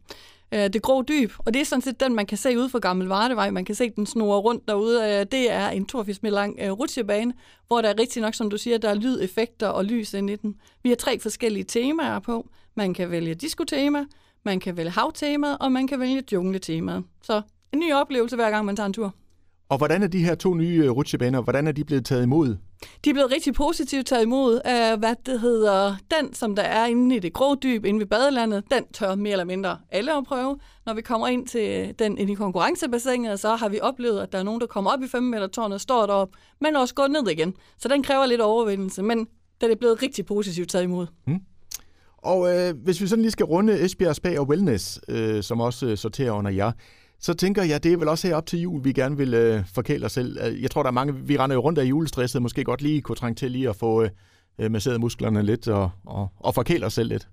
Uh, 0.55 0.59
det 0.59 0.83
grå 0.83 1.03
dyb, 1.03 1.33
og 1.39 1.55
det 1.55 1.61
er 1.61 1.65
sådan 1.65 1.83
set 1.83 2.01
den, 2.01 2.15
man 2.15 2.27
kan 2.27 2.39
se 2.39 2.59
ude 2.59 2.69
fra 2.69 2.79
Gammel 2.79 3.07
Vardevej. 3.07 3.51
Man 3.51 3.65
kan 3.65 3.75
se 3.75 3.91
den 3.91 4.07
snurre 4.07 4.41
rundt 4.41 4.69
derude. 4.69 4.99
Uh, 4.99 5.27
det 5.33 5.53
er 5.53 5.69
en 5.69 5.87
82 5.87 6.23
meter 6.23 6.35
lang 6.35 6.57
rutsjebane, 6.61 7.33
hvor 7.67 7.81
der 7.81 7.89
er 7.89 7.99
rigtig 7.99 8.23
nok, 8.23 8.35
som 8.35 8.51
du 8.51 8.59
siger, 8.59 8.79
der 8.79 8.91
er 8.91 8.95
lydeffekter 8.95 9.69
og 9.69 9.85
lys 9.85 10.15
ind 10.15 10.31
i 10.31 10.37
den. 10.37 10.55
Vi 10.83 10.89
har 10.89 10.97
tre 10.97 11.19
forskellige 11.19 11.65
temaer 11.65 12.19
på. 12.19 12.49
Man 12.77 12.95
kan 12.95 13.11
vælge 13.11 13.35
diskotema, 13.35 14.05
man 14.45 14.61
kan 14.61 14.77
vælge 14.77 14.91
havtema, 14.91 15.55
og 15.55 15.73
man 15.73 15.87
kan 15.87 16.01
vælge 16.01 16.23
jungletema. 16.33 17.01
Så 17.23 17.43
en 17.73 17.79
ny 17.79 17.93
oplevelse 17.93 18.37
hver 18.37 18.51
gang 18.51 18.67
man 18.67 18.77
tager 18.77 18.87
en 18.87 18.93
tur. 18.93 19.15
Og 19.69 19.79
hvordan 19.79 20.03
er 20.03 20.07
de 20.07 20.25
her 20.25 20.35
to 20.35 20.55
nye 20.55 20.83
øh, 20.85 20.91
rutsjebaner, 20.91 21.41
hvordan 21.41 21.67
er 21.67 21.73
de 21.73 21.85
blevet 21.85 22.05
taget 22.05 22.23
imod? 22.23 22.57
De 23.05 23.11
er 23.11 23.15
blevet 23.15 23.33
rigtig 23.33 23.55
positivt 23.55 24.07
taget 24.07 24.23
imod 24.23 24.61
af, 24.65 24.99
hvad 24.99 25.15
det 25.27 25.41
hedder, 25.41 25.97
den, 26.19 26.35
som 26.35 26.57
der 26.57 26.63
er 26.63 26.87
inde 26.87 27.17
i 27.17 27.19
det 27.19 27.33
grå 27.33 27.55
dyb, 27.55 27.85
inde 27.85 28.01
ved 28.01 28.07
badelandet, 28.07 28.65
den 28.71 28.85
tør 28.93 29.15
mere 29.15 29.33
eller 29.33 29.45
mindre 29.45 29.79
alle 29.91 30.17
at 30.17 30.25
prøve. 30.25 30.59
Når 30.87 30.95
vi 30.95 31.03
kommer 31.03 31.29
ind 31.29 31.47
til 31.47 31.95
den 31.99 32.19
ind 32.19 32.31
i 32.31 32.35
konkurrencebassinet, 32.35 33.41
så 33.41 33.57
har 33.57 33.69
vi 33.69 33.81
oplevet, 33.83 34.21
at 34.21 34.33
der 34.33 34.39
er 34.39 34.43
nogen, 34.43 34.61
der 34.61 34.67
kommer 34.67 34.91
op 34.91 35.03
i 35.03 35.09
5 35.09 35.23
meter 35.23 35.47
tårnet 35.47 35.75
og 35.75 35.81
står 35.81 36.07
derop, 36.07 36.29
men 36.61 36.77
også 36.77 36.95
går 36.95 37.07
ned 37.07 37.29
igen. 37.31 37.55
Så 37.79 37.89
den 37.89 38.03
kræver 38.03 38.27
lidt 38.27 38.41
overvindelse, 38.41 39.03
men 39.03 39.27
den 39.61 39.71
er 39.71 39.75
blevet 39.77 40.03
rigtig 40.03 40.27
positivt 40.27 40.71
taget 40.71 40.85
imod. 40.85 41.07
Hmm. 41.27 41.41
Og 42.25 42.55
øh, 42.55 42.75
hvis 42.85 43.01
vi 43.01 43.07
sådan 43.07 43.23
lige 43.23 43.33
skal 43.33 43.47
runde 43.47 43.85
Esbjerg 43.85 44.17
Spa 44.17 44.39
og 44.39 44.49
Wellness, 44.49 45.01
øh, 45.09 45.43
som 45.43 45.61
også 45.61 45.87
øh, 45.87 45.97
sorterer 45.97 46.33
under 46.33 46.51
jer, 46.51 46.73
så 47.21 47.35
tænker 47.35 47.63
jeg, 47.63 47.85
det 47.85 47.93
er 47.93 47.97
vel 47.97 48.09
også 48.09 48.27
her 48.27 48.37
op 48.37 48.47
til 48.47 48.61
jul, 48.61 48.85
vi 48.85 48.93
gerne 48.93 49.17
vil 49.17 49.35
øh, 49.35 49.63
forkæle 49.75 50.07
os 50.07 50.13
selv. 50.13 50.39
Øh, 50.47 50.63
jeg 50.63 50.71
tror, 50.71 50.83
der 50.83 50.91
er 50.91 50.93
mange, 50.93 51.15
vi 51.15 51.39
render 51.39 51.57
jo 51.57 51.63
rundt 51.63 51.79
af 51.79 51.85
julestresset, 51.85 52.43
måske 52.43 52.65
godt 52.65 52.83
lige 52.83 53.03
kunne 53.03 53.17
trænge 53.17 53.35
til 53.35 53.51
lige 53.51 53.69
at 53.69 53.77
få 53.77 54.03
øh, 54.03 54.11
øh, 54.59 54.71
masseret 54.71 55.01
musklerne 55.01 55.43
lidt 55.43 55.69
og, 55.69 55.91
og, 56.07 56.29
og 56.41 56.55
forkæle 56.55 56.87
os 56.87 56.93
selv 56.93 57.09
lidt. 57.09 57.29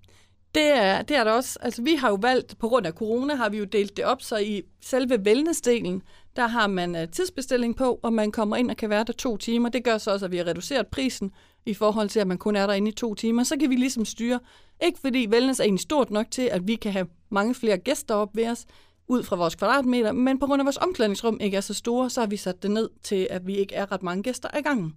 Det 0.56 0.78
er, 0.78 1.02
det 1.02 1.18
er 1.18 1.24
der 1.24 1.32
også. 1.32 1.60
Altså, 1.62 1.82
vi 1.82 1.96
har 1.96 2.10
jo 2.10 2.18
valgt, 2.22 2.58
på 2.60 2.68
grund 2.68 2.86
af 2.86 2.94
corona, 2.94 3.36
har 3.36 3.50
vi 3.50 3.58
jo 3.58 3.64
delt 3.64 3.98
det 3.98 4.06
op, 4.06 4.22
så 4.22 4.38
i 4.38 4.62
selve 4.82 5.20
wellnessdelen, 5.26 6.02
der 6.36 6.48
har 6.48 6.68
man 6.68 6.96
uh, 6.96 7.02
tidsbestilling 7.12 7.76
på, 7.76 8.00
og 8.04 8.14
man 8.14 8.32
kommer 8.32 8.56
ind 8.56 8.72
og 8.72 8.78
kan 8.78 8.90
være 8.90 9.04
der 9.04 9.14
to 9.14 9.38
timer. 9.38 9.70
Det 9.70 9.84
gør 9.84 9.98
så 9.98 10.12
også, 10.12 10.26
at 10.26 10.32
vi 10.32 10.38
har 10.38 10.48
reduceret 10.48 10.88
prisen 10.88 11.32
i 11.66 11.74
forhold 11.74 12.10
til, 12.10 12.20
at 12.20 12.28
man 12.28 12.38
kun 12.38 12.56
er 12.56 12.68
der 12.68 12.74
inde 12.74 12.90
i 12.90 12.94
to 12.94 13.16
timer. 13.16 13.44
Så 13.44 13.58
kan 13.60 13.70
vi 13.70 13.76
ligesom 13.76 14.06
styre. 14.06 14.40
Ikke 14.84 15.00
fordi 15.00 15.28
wellness 15.28 15.60
er 15.60 15.64
egentlig 15.64 15.82
stort 15.82 16.12
nok 16.12 16.26
til, 16.32 16.42
at 16.42 16.68
vi 16.68 16.76
kan 16.76 16.92
have 16.92 17.08
mange 17.30 17.56
flere 17.56 17.78
gæster 17.78 18.16
op 18.16 18.36
ved 18.36 18.50
os, 18.50 18.66
ud 19.08 19.24
fra 19.24 19.36
vores 19.36 19.56
kvadratmeter, 19.56 20.12
men 20.12 20.40
på 20.40 20.46
grund 20.46 20.62
af 20.62 20.66
vores 20.66 20.78
omklædningsrum 20.78 21.38
ikke 21.42 21.58
er 21.58 21.62
så 21.62 21.74
store, 21.74 22.10
så 22.10 22.20
har 22.20 22.28
vi 22.28 22.38
sat 22.38 22.64
det 22.64 22.72
ned 22.72 22.90
til, 23.04 23.28
at 23.30 23.48
vi 23.48 23.56
ikke 23.56 23.76
er 23.76 23.92
ret 23.92 24.04
mange 24.04 24.24
gæster 24.24 24.50
ad 24.54 24.62
gangen. 24.62 24.94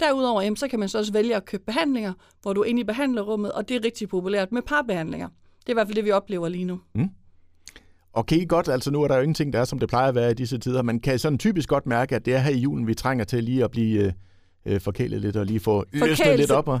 Derudover 0.00 0.42
jamen, 0.42 0.56
så 0.56 0.68
kan 0.68 0.78
man 0.78 0.88
så 0.88 0.98
også 0.98 1.12
vælge 1.12 1.36
at 1.36 1.44
købe 1.44 1.64
behandlinger, 1.64 2.12
hvor 2.42 2.52
du 2.52 2.60
er 2.60 2.64
inde 2.64 2.80
i 2.80 2.84
behandlerummet, 2.84 3.52
og 3.52 3.68
det 3.68 3.76
er 3.76 3.84
rigtig 3.84 4.08
populært 4.08 4.52
med 4.52 4.62
parbehandlinger. 4.62 5.28
Det 5.60 5.66
er 5.66 5.72
i 5.72 5.74
hvert 5.74 5.86
fald 5.86 5.96
det, 5.96 6.04
vi 6.04 6.10
oplever 6.10 6.48
lige 6.48 6.64
nu. 6.64 6.80
Mm. 6.94 7.08
Okay, 8.12 8.48
godt. 8.48 8.68
Altså 8.68 8.90
nu 8.90 9.02
er 9.02 9.08
der 9.08 9.16
jo 9.16 9.22
ingenting, 9.22 9.52
der 9.52 9.60
er, 9.60 9.64
som 9.64 9.78
det 9.78 9.88
plejer 9.88 10.08
at 10.08 10.14
være 10.14 10.30
i 10.30 10.34
disse 10.34 10.58
tider. 10.58 10.82
Man 10.82 11.00
kan 11.00 11.18
sådan 11.18 11.38
typisk 11.38 11.68
godt 11.68 11.86
mærke, 11.86 12.16
at 12.16 12.24
det 12.26 12.34
er 12.34 12.38
her 12.38 12.50
i 12.50 12.58
julen, 12.58 12.86
vi 12.86 12.94
trænger 12.94 13.24
til 13.24 13.44
lige 13.44 13.64
at 13.64 13.70
blive 13.70 14.04
øh, 14.06 14.12
øh, 14.66 14.80
forkælet 14.80 15.20
lidt 15.20 15.36
og 15.36 15.46
lige 15.46 15.60
få 15.60 15.84
løsnet 15.92 16.38
lidt 16.38 16.50
op. 16.50 16.68
Og... 16.68 16.80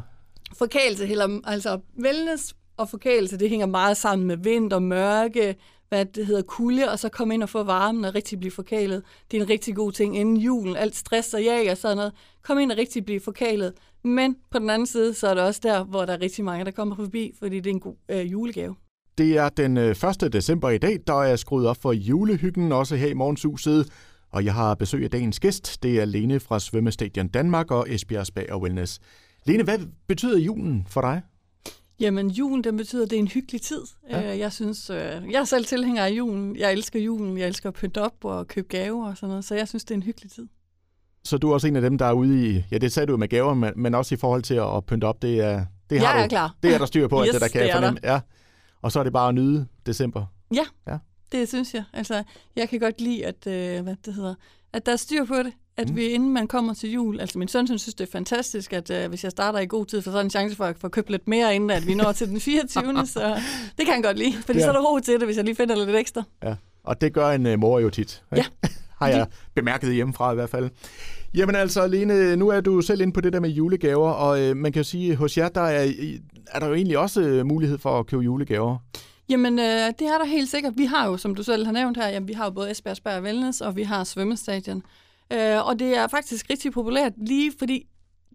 Forkælelse, 0.58 1.16
altså 1.44 1.80
wellness 2.02 2.54
og 2.76 2.88
forkælelse, 2.88 3.38
det 3.38 3.50
hænger 3.50 3.66
meget 3.66 3.96
sammen 3.96 4.26
med 4.26 4.36
vind 4.36 4.72
og 4.72 4.82
mørke, 4.82 5.56
hvad 5.88 6.04
det 6.04 6.26
hedder, 6.26 6.42
kulde, 6.42 6.90
og 6.90 6.98
så 6.98 7.08
komme 7.08 7.34
ind 7.34 7.42
og 7.42 7.48
få 7.48 7.62
varmen 7.62 8.04
og 8.04 8.14
rigtig 8.14 8.38
blive 8.38 8.50
forkælet. 8.50 9.02
Det 9.30 9.36
er 9.36 9.42
en 9.42 9.48
rigtig 9.48 9.76
god 9.76 9.92
ting 9.92 10.18
inden 10.18 10.36
julen. 10.36 10.76
Alt 10.76 10.96
stress 10.96 11.34
og 11.34 11.44
jag 11.44 11.70
og 11.70 11.76
sådan 11.76 11.96
noget. 11.96 12.12
Kom 12.42 12.58
ind 12.58 12.72
og 12.72 12.78
rigtig 12.78 13.04
blive 13.04 13.20
forkælet. 13.20 13.72
Men 14.04 14.36
på 14.50 14.58
den 14.58 14.70
anden 14.70 14.86
side, 14.86 15.14
så 15.14 15.28
er 15.28 15.34
det 15.34 15.42
også 15.42 15.60
der, 15.62 15.84
hvor 15.84 16.04
der 16.04 16.12
er 16.12 16.20
rigtig 16.20 16.44
mange, 16.44 16.64
der 16.64 16.70
kommer 16.70 16.96
forbi, 16.96 17.32
fordi 17.38 17.56
det 17.56 17.66
er 17.66 17.74
en 17.74 17.80
god 17.80 17.94
øh, 18.08 18.32
julegave. 18.32 18.74
Det 19.18 19.36
er 19.36 19.48
den 19.48 19.76
1. 19.76 20.04
Øh, 20.22 20.32
december 20.32 20.70
i 20.70 20.78
dag, 20.78 20.98
der 21.06 21.22
er 21.22 21.36
skruet 21.36 21.66
op 21.66 21.76
for 21.82 21.92
julehyggen, 21.92 22.72
også 22.72 22.96
her 22.96 23.08
i 23.08 23.14
morgenshuset. 23.14 23.88
Og 24.32 24.44
jeg 24.44 24.54
har 24.54 24.74
besøg 24.74 25.04
af 25.04 25.10
dagens 25.10 25.40
gæst. 25.40 25.82
Det 25.82 26.00
er 26.00 26.04
Lene 26.04 26.40
fra 26.40 26.60
Svømmestadion 26.60 27.28
Danmark 27.28 27.70
og 27.70 27.86
Esbjerg 27.88 28.26
Spa 28.26 28.44
og 28.50 28.60
Wellness. 28.60 29.00
Lene, 29.44 29.62
hvad 29.62 29.78
betyder 30.06 30.38
julen 30.38 30.86
for 30.88 31.00
dig? 31.00 31.22
Jamen, 32.00 32.30
julen, 32.30 32.64
den 32.64 32.76
betyder, 32.76 33.04
at 33.04 33.10
det 33.10 33.16
er 33.16 33.20
en 33.20 33.28
hyggelig 33.28 33.62
tid. 33.62 33.82
Ja. 34.10 34.32
Øh, 34.32 34.38
jeg 34.38 34.52
synes, 34.52 34.90
øh, 34.90 34.96
jeg 35.30 35.40
er 35.40 35.44
selv 35.44 35.64
tilhænger 35.64 36.04
af 36.04 36.10
julen. 36.10 36.56
Jeg 36.56 36.72
elsker 36.72 37.00
julen. 37.00 37.38
Jeg 37.38 37.46
elsker 37.46 37.68
at 37.68 37.74
pynte 37.74 38.02
op 38.02 38.24
og 38.24 38.48
købe 38.48 38.68
gaver 38.68 39.06
og 39.06 39.16
sådan 39.16 39.28
noget. 39.28 39.44
Så 39.44 39.54
jeg 39.54 39.68
synes, 39.68 39.84
det 39.84 39.90
er 39.90 39.98
en 39.98 40.02
hyggelig 40.02 40.30
tid. 40.30 40.46
Så 41.24 41.38
du 41.38 41.50
er 41.50 41.54
også 41.54 41.68
en 41.68 41.76
af 41.76 41.82
dem, 41.82 41.98
der 41.98 42.06
er 42.06 42.12
ude 42.12 42.50
i, 42.50 42.64
ja, 42.70 42.78
det 42.78 42.92
sagde 42.92 43.06
du 43.06 43.16
med 43.16 43.28
gaver, 43.28 43.54
men, 43.54 43.72
men 43.76 43.94
også 43.94 44.14
i 44.14 44.18
forhold 44.18 44.42
til 44.42 44.54
at, 44.54 44.76
at 44.76 44.84
pynte 44.84 45.04
op, 45.04 45.22
det 45.22 45.40
er, 45.40 45.64
det 45.90 46.00
har 46.00 46.14
jeg 46.14 46.24
er 46.24 46.28
klar. 46.28 46.56
Det 46.62 46.74
er 46.74 46.78
der 46.78 46.86
styr 46.86 47.08
på, 47.08 47.22
yes, 47.24 47.30
det 47.30 47.40
der 47.40 47.48
kan 47.48 47.60
det 47.60 47.66
jeg 47.66 47.74
fornemme. 47.74 48.00
Ja. 48.04 48.20
Og 48.82 48.92
så 48.92 49.00
er 49.00 49.04
det 49.04 49.12
bare 49.12 49.28
at 49.28 49.34
nyde 49.34 49.66
december. 49.86 50.26
Ja. 50.54 50.64
ja. 50.86 50.98
Det 51.32 51.48
synes 51.48 51.74
jeg. 51.74 51.84
Altså, 51.92 52.22
jeg 52.56 52.68
kan 52.68 52.80
godt 52.80 53.00
lide, 53.00 53.26
at, 53.26 53.46
øh, 53.46 53.82
hvad 53.82 53.96
det 54.04 54.14
hedder, 54.14 54.34
at 54.72 54.86
der 54.86 54.92
er 54.92 54.96
styr 54.96 55.24
på 55.24 55.34
det. 55.34 55.52
At 55.76 55.88
mm. 55.88 55.96
vi, 55.96 56.06
inden 56.06 56.32
man 56.32 56.48
kommer 56.48 56.74
til 56.74 56.92
jul, 56.92 57.20
altså 57.20 57.38
min 57.38 57.48
søn 57.48 57.66
synes, 57.66 57.84
det 57.84 58.08
er 58.08 58.12
fantastisk, 58.12 58.72
at 58.72 58.90
øh, 58.90 59.08
hvis 59.08 59.24
jeg 59.24 59.30
starter 59.30 59.58
i 59.58 59.66
god 59.66 59.86
tid, 59.86 60.02
for 60.02 60.10
så 60.10 60.16
er 60.16 60.20
en 60.20 60.30
chance 60.30 60.56
for 60.56 60.64
at 60.64 60.78
få 60.78 60.88
købt 60.88 61.10
lidt 61.10 61.28
mere, 61.28 61.54
inden 61.54 61.70
at 61.70 61.86
vi 61.86 61.94
når 61.94 62.12
til 62.12 62.28
den 62.28 62.40
24. 62.40 63.06
så 63.06 63.40
det 63.78 63.86
kan 63.86 63.94
han 63.94 64.02
godt 64.02 64.18
lide, 64.18 64.32
fordi 64.46 64.58
ja. 64.58 64.64
så 64.64 64.68
er 64.68 64.72
der 64.72 64.82
ro 64.82 64.98
til 64.98 65.14
det, 65.14 65.24
hvis 65.24 65.36
jeg 65.36 65.44
lige 65.44 65.54
finder 65.54 65.84
lidt 65.84 65.96
ekstra. 65.96 66.22
Ja, 66.42 66.54
og 66.84 67.00
det 67.00 67.12
gør 67.12 67.28
en 67.28 67.46
uh, 67.46 67.58
mor 67.58 67.78
jo 67.78 67.90
tit. 67.90 68.22
Ja. 68.36 68.44
Har 69.00 69.08
jeg 69.08 69.26
bemærket 69.54 69.94
hjemmefra 69.94 70.32
i 70.32 70.34
hvert 70.34 70.50
fald. 70.50 70.70
Jamen 71.34 71.54
altså, 71.54 71.86
Lene, 71.86 72.36
nu 72.36 72.48
er 72.48 72.60
du 72.60 72.80
selv 72.80 73.00
inde 73.00 73.12
på 73.12 73.20
det 73.20 73.32
der 73.32 73.40
med 73.40 73.50
julegaver, 73.50 74.10
og 74.10 74.40
øh, 74.40 74.56
man 74.56 74.72
kan 74.72 74.80
jo 74.80 74.84
sige, 74.84 75.16
hos 75.16 75.38
jer, 75.38 75.48
der 75.48 75.60
er, 75.60 75.92
er 76.46 76.58
der 76.58 76.66
jo 76.66 76.74
egentlig 76.74 76.98
også 76.98 77.20
øh, 77.20 77.46
mulighed 77.46 77.78
for 77.78 77.98
at 77.98 78.06
købe 78.06 78.22
julegaver. 78.22 78.78
Jamen, 79.32 79.58
øh, 79.58 79.86
det 79.98 80.02
er 80.02 80.18
der 80.18 80.24
helt 80.24 80.48
sikkert. 80.48 80.72
Vi 80.76 80.84
har 80.84 81.06
jo, 81.06 81.16
som 81.16 81.34
du 81.34 81.42
selv 81.42 81.64
har 81.64 81.72
nævnt 81.72 81.96
her, 81.96 82.08
jamen, 82.08 82.28
vi 82.28 82.32
har 82.32 82.44
jo 82.44 82.50
både 82.50 82.70
Esbjerg 82.70 83.16
og 83.16 83.22
Wellness, 83.22 83.60
og 83.60 83.76
vi 83.76 83.82
har 83.82 84.04
svømmestadion. 84.04 84.82
Øh, 85.32 85.66
og 85.66 85.78
det 85.78 85.96
er 85.96 86.06
faktisk 86.06 86.50
rigtig 86.50 86.72
populært, 86.72 87.12
lige 87.16 87.52
fordi 87.58 87.86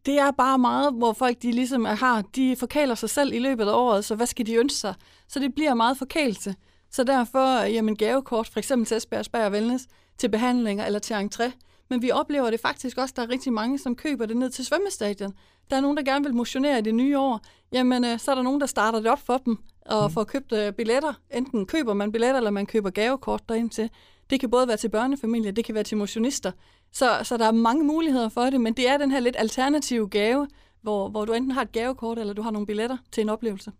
det 0.05 0.19
er 0.19 0.31
bare 0.31 0.57
meget, 0.57 0.93
hvor 0.93 1.13
folk 1.13 1.41
de 1.41 1.51
ligesom 1.51 1.85
har, 1.85 2.21
de 2.21 2.55
forkæler 2.55 2.95
sig 2.95 3.09
selv 3.09 3.33
i 3.33 3.39
løbet 3.39 3.63
af 3.63 3.73
året, 3.73 4.05
så 4.05 4.15
hvad 4.15 4.27
skal 4.27 4.45
de 4.45 4.55
ønske 4.55 4.77
sig? 4.77 4.93
Så 5.27 5.39
det 5.39 5.55
bliver 5.55 5.73
meget 5.73 5.97
forkælelse. 5.97 6.55
Så 6.91 7.03
derfor, 7.03 7.63
øh, 7.65 7.73
jamen 7.73 7.95
gavekort, 7.95 8.47
for 8.47 8.59
eksempel 8.59 8.85
til 8.85 8.97
Esbjerg 8.97 9.45
og 9.45 9.51
Wellness, 9.51 9.85
til 10.17 10.29
behandlinger 10.29 10.85
eller 10.85 10.99
til 10.99 11.13
entré. 11.13 11.51
Men 11.89 12.01
vi 12.01 12.11
oplever 12.11 12.49
det 12.49 12.59
faktisk 12.59 12.97
også, 12.97 13.13
der 13.17 13.21
er 13.21 13.29
rigtig 13.29 13.53
mange, 13.53 13.79
som 13.79 13.95
køber 13.95 14.25
det 14.25 14.37
ned 14.37 14.49
til 14.49 14.65
svømmestadion. 14.65 15.33
Der 15.69 15.75
er 15.77 15.81
nogen, 15.81 15.97
der 15.97 16.03
gerne 16.03 16.25
vil 16.25 16.35
motionere 16.35 16.79
i 16.79 16.81
det 16.81 16.95
nye 16.95 17.19
år. 17.19 17.39
Jamen, 17.71 18.05
øh, 18.05 18.19
så 18.19 18.31
er 18.31 18.35
der 18.35 18.41
nogen, 18.41 18.61
der 18.61 18.67
starter 18.67 18.99
det 18.99 19.11
op 19.11 19.19
for 19.25 19.37
dem 19.37 19.57
og 19.87 20.09
mm. 20.09 20.13
får 20.13 20.23
købt 20.23 20.51
øh, 20.51 20.73
billetter. 20.73 21.13
Enten 21.33 21.65
køber 21.65 21.93
man 21.93 22.11
billetter, 22.11 22.37
eller 22.37 22.51
man 22.51 22.65
køber 22.65 22.89
gavekort 22.89 23.49
derind 23.49 23.69
til. 23.69 23.89
Det 24.29 24.39
kan 24.39 24.49
både 24.49 24.67
være 24.67 24.77
til 24.77 24.89
børnefamilier, 24.89 25.51
det 25.51 25.65
kan 25.65 25.75
være 25.75 25.83
til 25.83 25.97
motionister. 25.97 26.51
Så, 26.91 27.19
så 27.23 27.37
der 27.37 27.45
er 27.45 27.51
mange 27.51 27.83
muligheder 27.83 28.29
for 28.29 28.41
det, 28.41 28.61
men 28.61 28.73
det 28.73 28.89
er 28.89 28.97
den 28.97 29.11
her 29.11 29.19
lidt 29.19 29.35
alternative 29.39 30.09
gave, 30.09 30.47
hvor, 30.81 31.09
hvor 31.09 31.25
du 31.25 31.33
enten 31.33 31.51
har 31.51 31.61
et 31.61 31.71
gavekort, 31.71 32.19
eller 32.19 32.33
du 32.33 32.41
har 32.41 32.51
nogle 32.51 32.67
billetter 32.67 32.97
til 33.11 33.21
en 33.21 33.29
oplevelse. 33.29 33.71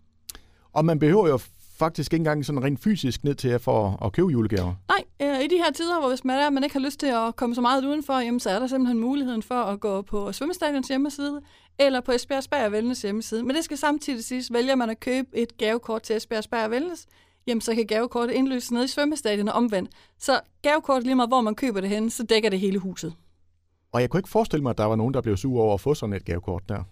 Og 0.74 0.86
man 0.86 1.00
behøver 1.00 1.28
jo 1.28 1.40
faktisk 1.80 2.14
ikke 2.14 2.22
engang 2.22 2.46
sådan 2.46 2.64
rent 2.64 2.84
fysisk 2.84 3.24
ned 3.24 3.36
til 3.36 3.60
for 3.60 4.06
at 4.06 4.12
købe 4.12 4.28
julegaver? 4.28 4.74
Nej, 4.88 5.04
øh, 5.22 5.44
i 5.44 5.48
de 5.48 5.58
her 5.58 5.72
tider, 5.72 6.00
hvor 6.00 6.10
hvis 6.10 6.26
man, 6.26 6.40
er, 6.40 6.50
man 6.50 6.64
ikke 6.64 6.76
har 6.76 6.86
lyst 6.86 7.00
til 7.00 7.08
at 7.08 7.36
komme 7.36 7.56
så 7.56 7.62
meget 7.62 7.86
udenfor, 7.86 8.20
jamen, 8.20 8.40
så 8.40 8.50
er 8.50 8.60
der 8.60 8.68
simpelthen 8.68 9.00
muligheden 9.00 9.44
for 9.44 9.56
at 9.56 9.80
gå 9.80 10.02
på 10.02 10.32
svømmestadions 10.32 10.88
hjemmeside, 10.88 11.42
eller 11.80 12.02
på 12.02 12.12
Esbjerg 12.12 12.44
Spær 12.44 12.70
Wellness 12.70 13.02
hjemmeside. 13.02 13.44
Men 13.44 13.56
det 13.56 13.64
skal 13.64 13.78
samtidig 13.78 14.24
siges, 14.24 14.54
vælger 14.54 14.76
man 14.76 14.90
at 14.90 15.00
købe 15.00 15.28
et 15.34 15.58
gavekort 15.58 16.02
til 16.02 16.16
Esbjerg 16.16 16.44
Spær 16.44 16.70
Wellness, 16.70 17.06
jamen 17.48 17.62
så 17.62 17.76
kan 17.76 17.88
gavekortet 17.88 18.34
indløses 18.34 18.72
ned 18.72 18.84
i 18.84 18.88
svømmestadion 18.88 19.48
og 19.48 19.54
omvendt. 19.54 19.92
Så 20.20 20.40
gavekortet 20.62 21.04
lige 21.04 21.16
meget, 21.16 21.30
hvor 21.30 21.42
man 21.42 21.56
køber 21.56 21.82
det 21.82 21.90
hen, 21.90 22.10
så 22.10 22.24
dækker 22.24 22.50
det 22.50 22.60
hele 22.60 22.80
huset. 22.80 23.14
Og 23.92 24.02
jeg 24.02 24.10
kunne 24.10 24.20
ikke 24.20 24.30
forestille 24.30 24.64
mig, 24.64 24.70
at 24.70 24.78
der 24.78 24.86
var 24.86 24.96
nogen, 24.96 25.14
der 25.14 25.22
blev 25.22 25.38
sur 25.38 25.62
over 25.62 25.74
at 25.74 25.82
få 25.82 25.94
sådan 25.94 26.14
et 26.14 26.26
gavekort 26.26 26.70
der. 26.70 26.84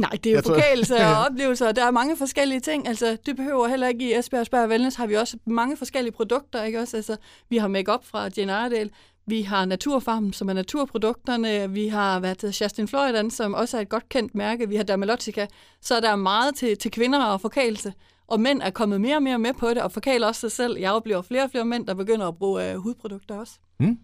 Nej, 0.00 0.10
det 0.24 0.32
er 0.32 0.36
jo 0.36 0.42
forkælelse 0.42 0.96
og 0.96 1.16
oplevelser. 1.26 1.72
Der 1.72 1.84
er 1.84 1.90
mange 1.90 2.16
forskellige 2.16 2.60
ting. 2.60 2.88
Altså, 2.88 3.16
det 3.26 3.36
behøver 3.36 3.68
heller 3.68 3.88
ikke 3.88 4.10
i 4.10 4.18
Esbjerg 4.18 4.46
Spær 4.46 4.66
Wellness 4.66 4.96
har 4.96 5.06
vi 5.06 5.16
også 5.16 5.36
mange 5.46 5.76
forskellige 5.76 6.12
produkter, 6.12 6.62
ikke 6.62 6.80
også? 6.80 6.96
Altså, 6.96 7.16
vi 7.48 7.56
har 7.56 7.68
makeup 7.68 8.04
fra 8.04 8.28
Jane 8.36 8.52
Iredale, 8.52 8.90
vi 9.26 9.42
har 9.42 9.64
Naturfarmen, 9.64 10.32
som 10.32 10.48
er 10.48 10.52
naturprodukterne. 10.52 11.70
Vi 11.70 11.88
har 11.88 12.20
været 12.20 12.60
Justin 12.60 12.88
Floridan, 12.88 13.30
som 13.30 13.54
også 13.54 13.76
er 13.76 13.80
et 13.80 13.88
godt 13.88 14.08
kendt 14.08 14.34
mærke. 14.34 14.68
Vi 14.68 14.76
har 14.76 14.82
Dermalotica. 14.82 15.46
Så 15.80 16.00
der 16.00 16.10
er 16.10 16.16
meget 16.16 16.54
til, 16.54 16.78
til 16.78 16.90
kvinder 16.90 17.24
og 17.24 17.40
forkælelse. 17.40 17.92
Og 18.28 18.40
mænd 18.40 18.62
er 18.62 18.70
kommet 18.70 19.00
mere 19.00 19.16
og 19.16 19.22
mere 19.22 19.38
med 19.38 19.52
på 19.52 19.68
det, 19.68 19.78
og 19.78 19.92
forkæler 19.92 20.26
også 20.26 20.40
sig 20.40 20.52
selv. 20.52 20.78
Jeg 20.78 20.92
oplever 20.92 21.22
flere 21.22 21.42
og 21.42 21.50
flere 21.50 21.64
mænd, 21.64 21.86
der 21.86 21.94
begynder 21.94 22.28
at 22.28 22.36
bruge 22.36 22.74
uh, 22.74 22.82
hudprodukter 22.82 23.38
også. 23.38 23.52
Mm. 23.80 23.98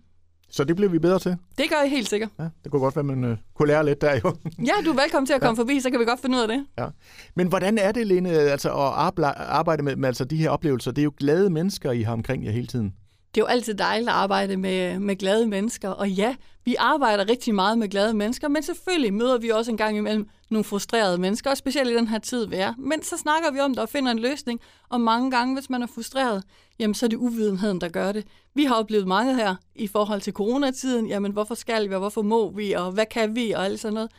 Så 0.50 0.65
det 0.65 0.76
bliver 0.76 0.91
vi 0.91 0.99
bedre 0.99 1.19
til? 1.19 1.37
Det 1.59 1.71
gør 1.71 1.76
jeg 1.76 1.91
helt 1.91 2.09
sikkert. 2.09 2.31
Ja, 2.38 2.49
det 2.65 2.73
kunne 2.73 2.81
godt 2.81 2.97
være, 2.97 3.05
man 3.05 3.25
uh, 3.25 3.37
kunne 3.55 3.69
lære 3.69 3.85
lidt 3.85 4.00
der 4.00 4.12
jo. 4.25 4.37
ja, 4.59 4.73
du 4.85 4.91
er 4.91 5.03
velkommen 5.03 5.26
til 5.26 5.35
at 5.35 5.41
komme 5.41 5.57
ja. 5.59 5.62
forbi, 5.62 5.81
så 5.81 5.91
kan 5.91 6.00
vi 6.00 6.05
godt 6.05 6.21
finde 6.21 6.37
ud 6.37 6.43
af 6.43 6.49
det. 6.49 6.67
Ja. 6.79 6.87
Men 7.35 7.47
hvordan 7.49 7.79
er 7.79 7.93
det, 7.93 8.07
Lene, 8.07 8.31
altså, 8.31 8.69
at 8.69 9.35
arbejde 9.37 9.83
med, 9.83 9.97
med 9.97 10.09
altså, 10.09 10.25
de 10.25 10.37
her 10.37 10.50
oplevelser? 10.50 10.91
Det 10.91 11.03
er 11.03 11.05
jo 11.05 11.12
glade 11.19 11.50
mennesker, 11.50 11.93
I 11.93 12.03
har 12.03 12.12
omkring 12.12 12.45
jer 12.45 12.50
hele 12.50 12.67
tiden. 12.67 12.95
Det 13.35 13.41
er 13.41 13.45
jo 13.45 13.47
altid 13.47 13.75
dejligt 13.75 14.09
at 14.09 14.15
arbejde 14.15 14.57
med, 14.57 14.99
med 14.99 15.17
glade 15.17 15.47
mennesker. 15.47 15.88
Og 15.88 16.11
ja, 16.11 16.35
vi 16.65 16.76
arbejder 16.79 17.31
rigtig 17.31 17.55
meget 17.55 17.79
med 17.79 17.88
glade 17.88 18.15
mennesker, 18.15 18.49
men 18.49 18.62
selvfølgelig 18.62 19.15
møder 19.15 19.38
vi 19.38 19.49
også 19.49 19.71
en 19.71 19.76
gang 19.76 19.97
imellem 19.97 20.29
nogle 20.50 20.65
frustrerede 20.65 21.19
mennesker, 21.19 21.50
og 21.50 21.57
specielt 21.57 21.91
i 21.91 21.95
den 21.95 22.09
her 22.09 22.19
tid 22.19 22.47
være. 22.47 22.75
Men 22.79 23.03
så 23.03 23.17
snakker 23.17 23.50
vi 23.53 23.61
om 23.61 23.71
det 23.71 23.79
og 23.79 23.88
finder 23.88 24.12
en 24.12 24.19
løsning, 24.19 24.61
og 24.88 25.00
mange 25.00 25.31
gange, 25.31 25.55
hvis 25.55 25.71
man 25.71 25.83
er 25.83 25.87
frustreret, 25.87 26.43
jamen 26.79 26.95
så 26.95 27.07
er 27.07 27.09
det 27.11 27.17
uvidenheden, 27.17 27.81
der 27.81 27.88
gør 27.88 28.12
det. 28.12 28.26
Vi 28.55 28.65
har 28.65 28.75
oplevet 28.75 29.07
mange 29.07 29.35
her 29.35 29.57
i 29.75 29.87
forhold 29.87 30.21
til 30.21 30.33
coronatiden, 30.33 31.07
jamen 31.07 31.33
hvorfor 31.33 31.55
skal 31.55 31.88
vi, 31.88 31.95
og 31.95 32.00
hvorfor 32.00 32.23
må 32.23 32.50
vi, 32.50 32.73
og 32.73 32.93
hvad 32.93 33.07
kan 33.07 33.35
vi, 33.35 33.50
og 33.50 33.65
alt 33.65 33.81
sådan 33.81 33.95
noget. 33.95 34.11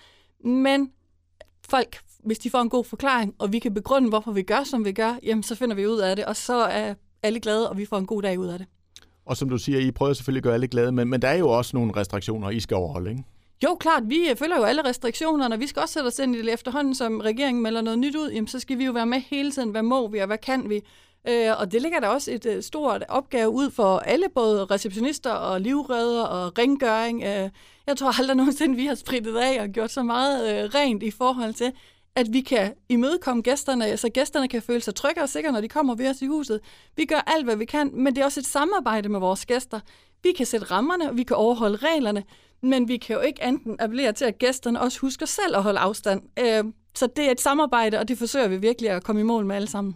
Men 0.43 0.91
folk, 1.69 2.00
hvis 2.24 2.39
de 2.39 2.50
får 2.50 2.62
en 2.62 2.69
god 2.69 2.86
forklaring, 2.86 3.36
og 3.39 3.53
vi 3.53 3.60
kan 3.60 3.74
begrunde, 3.74 4.10
hvorfor 4.10 4.31
vi 4.31 4.41
gør, 4.41 4.63
som 4.63 4.86
vi 4.86 4.91
gør, 4.91 5.15
jamen 5.24 5.43
så 5.43 5.55
finder 5.55 5.75
vi 5.75 5.88
ud 5.88 5.98
af 5.98 6.15
det, 6.15 6.25
og 6.25 6.36
så 6.36 6.55
er 6.55 6.93
alle 7.24 7.39
glade, 7.39 7.69
og 7.69 7.77
vi 7.77 7.86
får 7.86 7.98
en 7.98 8.05
god 8.05 8.22
dag 8.22 8.39
ud 8.39 8.48
af 8.48 8.57
det. 8.57 8.67
Og 9.25 9.38
som 9.38 9.50
du 9.50 9.57
siger, 9.57 9.79
I 9.79 9.91
prøver 9.91 10.13
selvfølgelig 10.13 10.39
at 10.39 10.43
gøre 10.43 10.53
alle 10.53 10.67
glade, 10.67 10.91
men, 10.91 11.07
men 11.07 11.22
der 11.22 11.27
er 11.27 11.38
jo 11.38 11.50
også 11.50 11.77
nogle 11.77 11.96
restriktioner, 11.96 12.50
I 12.50 12.60
skal 12.60 12.77
overholde, 12.77 13.10
ikke? 13.10 13.24
Jo, 13.63 13.75
klart. 13.75 14.03
Vi 14.05 14.29
øh, 14.29 14.35
følger 14.35 14.57
jo 14.57 14.63
alle 14.63 14.83
restriktionerne. 14.85 15.59
Vi 15.59 15.67
skal 15.67 15.81
også 15.81 15.93
sætte 15.93 16.07
os 16.07 16.19
ind 16.19 16.35
i 16.35 16.41
det 16.41 16.53
efterhånden, 16.53 16.95
som 16.95 17.19
regeringen 17.19 17.63
melder 17.63 17.81
noget 17.81 17.99
nyt 17.99 18.15
ud. 18.15 18.29
Jamen, 18.29 18.47
så 18.47 18.59
skal 18.59 18.77
vi 18.77 18.85
jo 18.85 18.91
være 18.91 19.05
med 19.05 19.19
hele 19.19 19.51
tiden. 19.51 19.69
Hvad 19.69 19.83
må 19.83 20.07
vi, 20.07 20.19
og 20.19 20.27
hvad 20.27 20.37
kan 20.37 20.69
vi? 20.69 20.81
Øh, 21.29 21.59
og 21.59 21.71
det 21.71 21.81
ligger 21.81 21.99
der 21.99 22.07
også 22.07 22.31
et 22.31 22.45
øh, 22.45 22.63
stort 22.63 23.03
opgave 23.09 23.49
ud 23.49 23.71
for 23.71 23.99
alle, 23.99 24.29
både 24.35 24.65
receptionister 24.65 25.31
og 25.31 25.61
livredder 25.61 26.23
og 26.23 26.57
rengøring. 26.57 27.23
Øh, 27.23 27.49
jeg 27.87 27.97
tror 27.97 28.19
aldrig 28.19 28.37
nogensinde, 28.37 28.75
vi 28.75 28.85
har 28.85 28.95
spritet 28.95 29.37
af 29.37 29.61
og 29.61 29.69
gjort 29.69 29.91
så 29.91 30.03
meget 30.03 30.63
øh, 30.63 30.69
rent 30.75 31.03
i 31.03 31.11
forhold 31.11 31.53
til, 31.53 31.71
at 32.15 32.33
vi 32.33 32.41
kan 32.41 32.73
imødekomme 32.89 33.41
gæsterne, 33.41 33.97
så 33.97 34.09
gæsterne 34.09 34.47
kan 34.47 34.61
føle 34.61 34.81
sig 34.81 34.95
trygge 34.95 35.23
og 35.23 35.29
sikre, 35.29 35.51
når 35.51 35.61
de 35.61 35.67
kommer 35.67 35.95
ved 35.95 36.09
os 36.09 36.21
i 36.21 36.25
huset. 36.25 36.59
Vi 36.95 37.05
gør 37.05 37.23
alt, 37.27 37.45
hvad 37.45 37.55
vi 37.55 37.65
kan, 37.65 37.91
men 37.93 38.15
det 38.15 38.21
er 38.21 38.25
også 38.25 38.39
et 38.39 38.45
samarbejde 38.45 39.09
med 39.09 39.19
vores 39.19 39.45
gæster. 39.45 39.79
Vi 40.23 40.31
kan 40.31 40.45
sætte 40.45 40.65
rammerne, 40.65 41.09
og 41.09 41.17
vi 41.17 41.23
kan 41.23 41.35
overholde 41.35 41.77
reglerne, 41.77 42.23
men 42.63 42.87
vi 42.87 42.97
kan 42.97 43.15
jo 43.15 43.21
ikke 43.21 43.43
enten 43.43 43.75
appellere 43.79 44.11
til, 44.11 44.25
at 44.25 44.37
gæsterne 44.37 44.81
også 44.81 44.99
husker 44.99 45.25
selv 45.25 45.55
at 45.55 45.63
holde 45.63 45.79
afstand. 45.79 46.21
Øh, 46.39 46.63
så 46.95 47.07
det 47.15 47.27
er 47.27 47.31
et 47.31 47.41
samarbejde, 47.41 47.99
og 47.99 48.07
det 48.07 48.17
forsøger 48.17 48.47
vi 48.47 48.57
virkelig 48.57 48.91
at 48.91 49.03
komme 49.03 49.21
i 49.21 49.23
mål 49.23 49.45
med 49.45 49.55
alle 49.55 49.67
sammen. 49.67 49.95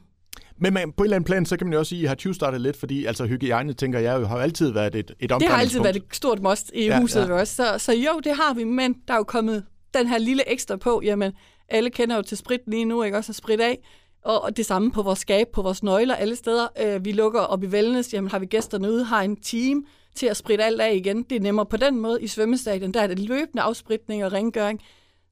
Men 0.57 0.73
man, 0.73 0.91
på 0.91 1.03
en 1.03 1.05
eller 1.05 1.15
anden 1.15 1.25
plan, 1.25 1.45
så 1.45 1.57
kan 1.57 1.67
man 1.67 1.73
jo 1.73 1.79
også 1.79 1.89
sige, 1.89 1.99
at 1.99 2.03
I 2.03 2.07
har 2.07 2.15
20 2.15 2.33
startet 2.33 2.61
lidt, 2.61 2.77
fordi 2.77 3.05
altså, 3.05 3.25
hygiejne, 3.25 3.73
tænker 3.73 3.99
jeg, 3.99 4.11
har 4.11 4.35
jo 4.35 4.41
altid 4.41 4.71
været 4.71 4.95
et, 4.95 5.11
et 5.19 5.29
Det 5.29 5.47
har 5.47 5.57
altid 5.57 5.81
været 5.81 5.95
et 5.95 6.03
stort 6.11 6.41
must 6.41 6.71
i 6.73 6.85
ja, 6.85 6.99
huset 6.99 7.27
ja. 7.27 7.33
også. 7.33 7.55
Så, 7.55 7.77
så 7.77 7.93
jo, 7.93 8.19
det 8.23 8.35
har 8.35 8.53
vi, 8.53 8.63
men 8.63 8.95
der 9.07 9.13
er 9.13 9.17
jo 9.17 9.23
kommet 9.23 9.63
den 9.93 10.07
her 10.07 10.17
lille 10.17 10.51
ekstra 10.51 10.75
på. 10.75 11.01
Jamen, 11.03 11.31
alle 11.69 11.89
kender 11.89 12.15
jo 12.15 12.21
til 12.21 12.37
sprit 12.37 12.59
lige 12.67 12.85
nu, 12.85 13.03
ikke 13.03 13.17
også? 13.17 13.31
At 13.31 13.35
sprit 13.35 13.61
af. 13.61 13.77
Og 14.25 14.57
det 14.57 14.65
samme 14.65 14.91
på 14.91 15.01
vores 15.01 15.19
skab, 15.19 15.47
på 15.53 15.61
vores 15.61 15.83
nøgler, 15.83 16.15
alle 16.15 16.35
steder. 16.35 16.67
Øh, 16.81 17.05
vi 17.05 17.11
lukker 17.11 17.39
op 17.39 17.63
i 17.63 17.67
wellness, 17.67 18.13
jamen 18.13 18.31
har 18.31 18.39
vi 18.39 18.45
gæsterne 18.45 18.91
ude, 18.91 19.03
har 19.03 19.21
en 19.21 19.35
team 19.35 19.85
til 20.15 20.25
at 20.25 20.37
spritte 20.37 20.63
alt 20.63 20.81
af 20.81 20.95
igen. 20.95 21.23
Det 21.23 21.35
er 21.35 21.39
nemmere 21.39 21.65
på 21.65 21.77
den 21.77 21.99
måde. 21.99 22.21
I 22.21 22.27
svømmestadion, 22.27 22.91
der 22.91 23.01
er 23.01 23.07
det 23.07 23.19
løbende 23.19 23.61
afspritning 23.61 24.25
og 24.25 24.33
rengøring. 24.33 24.81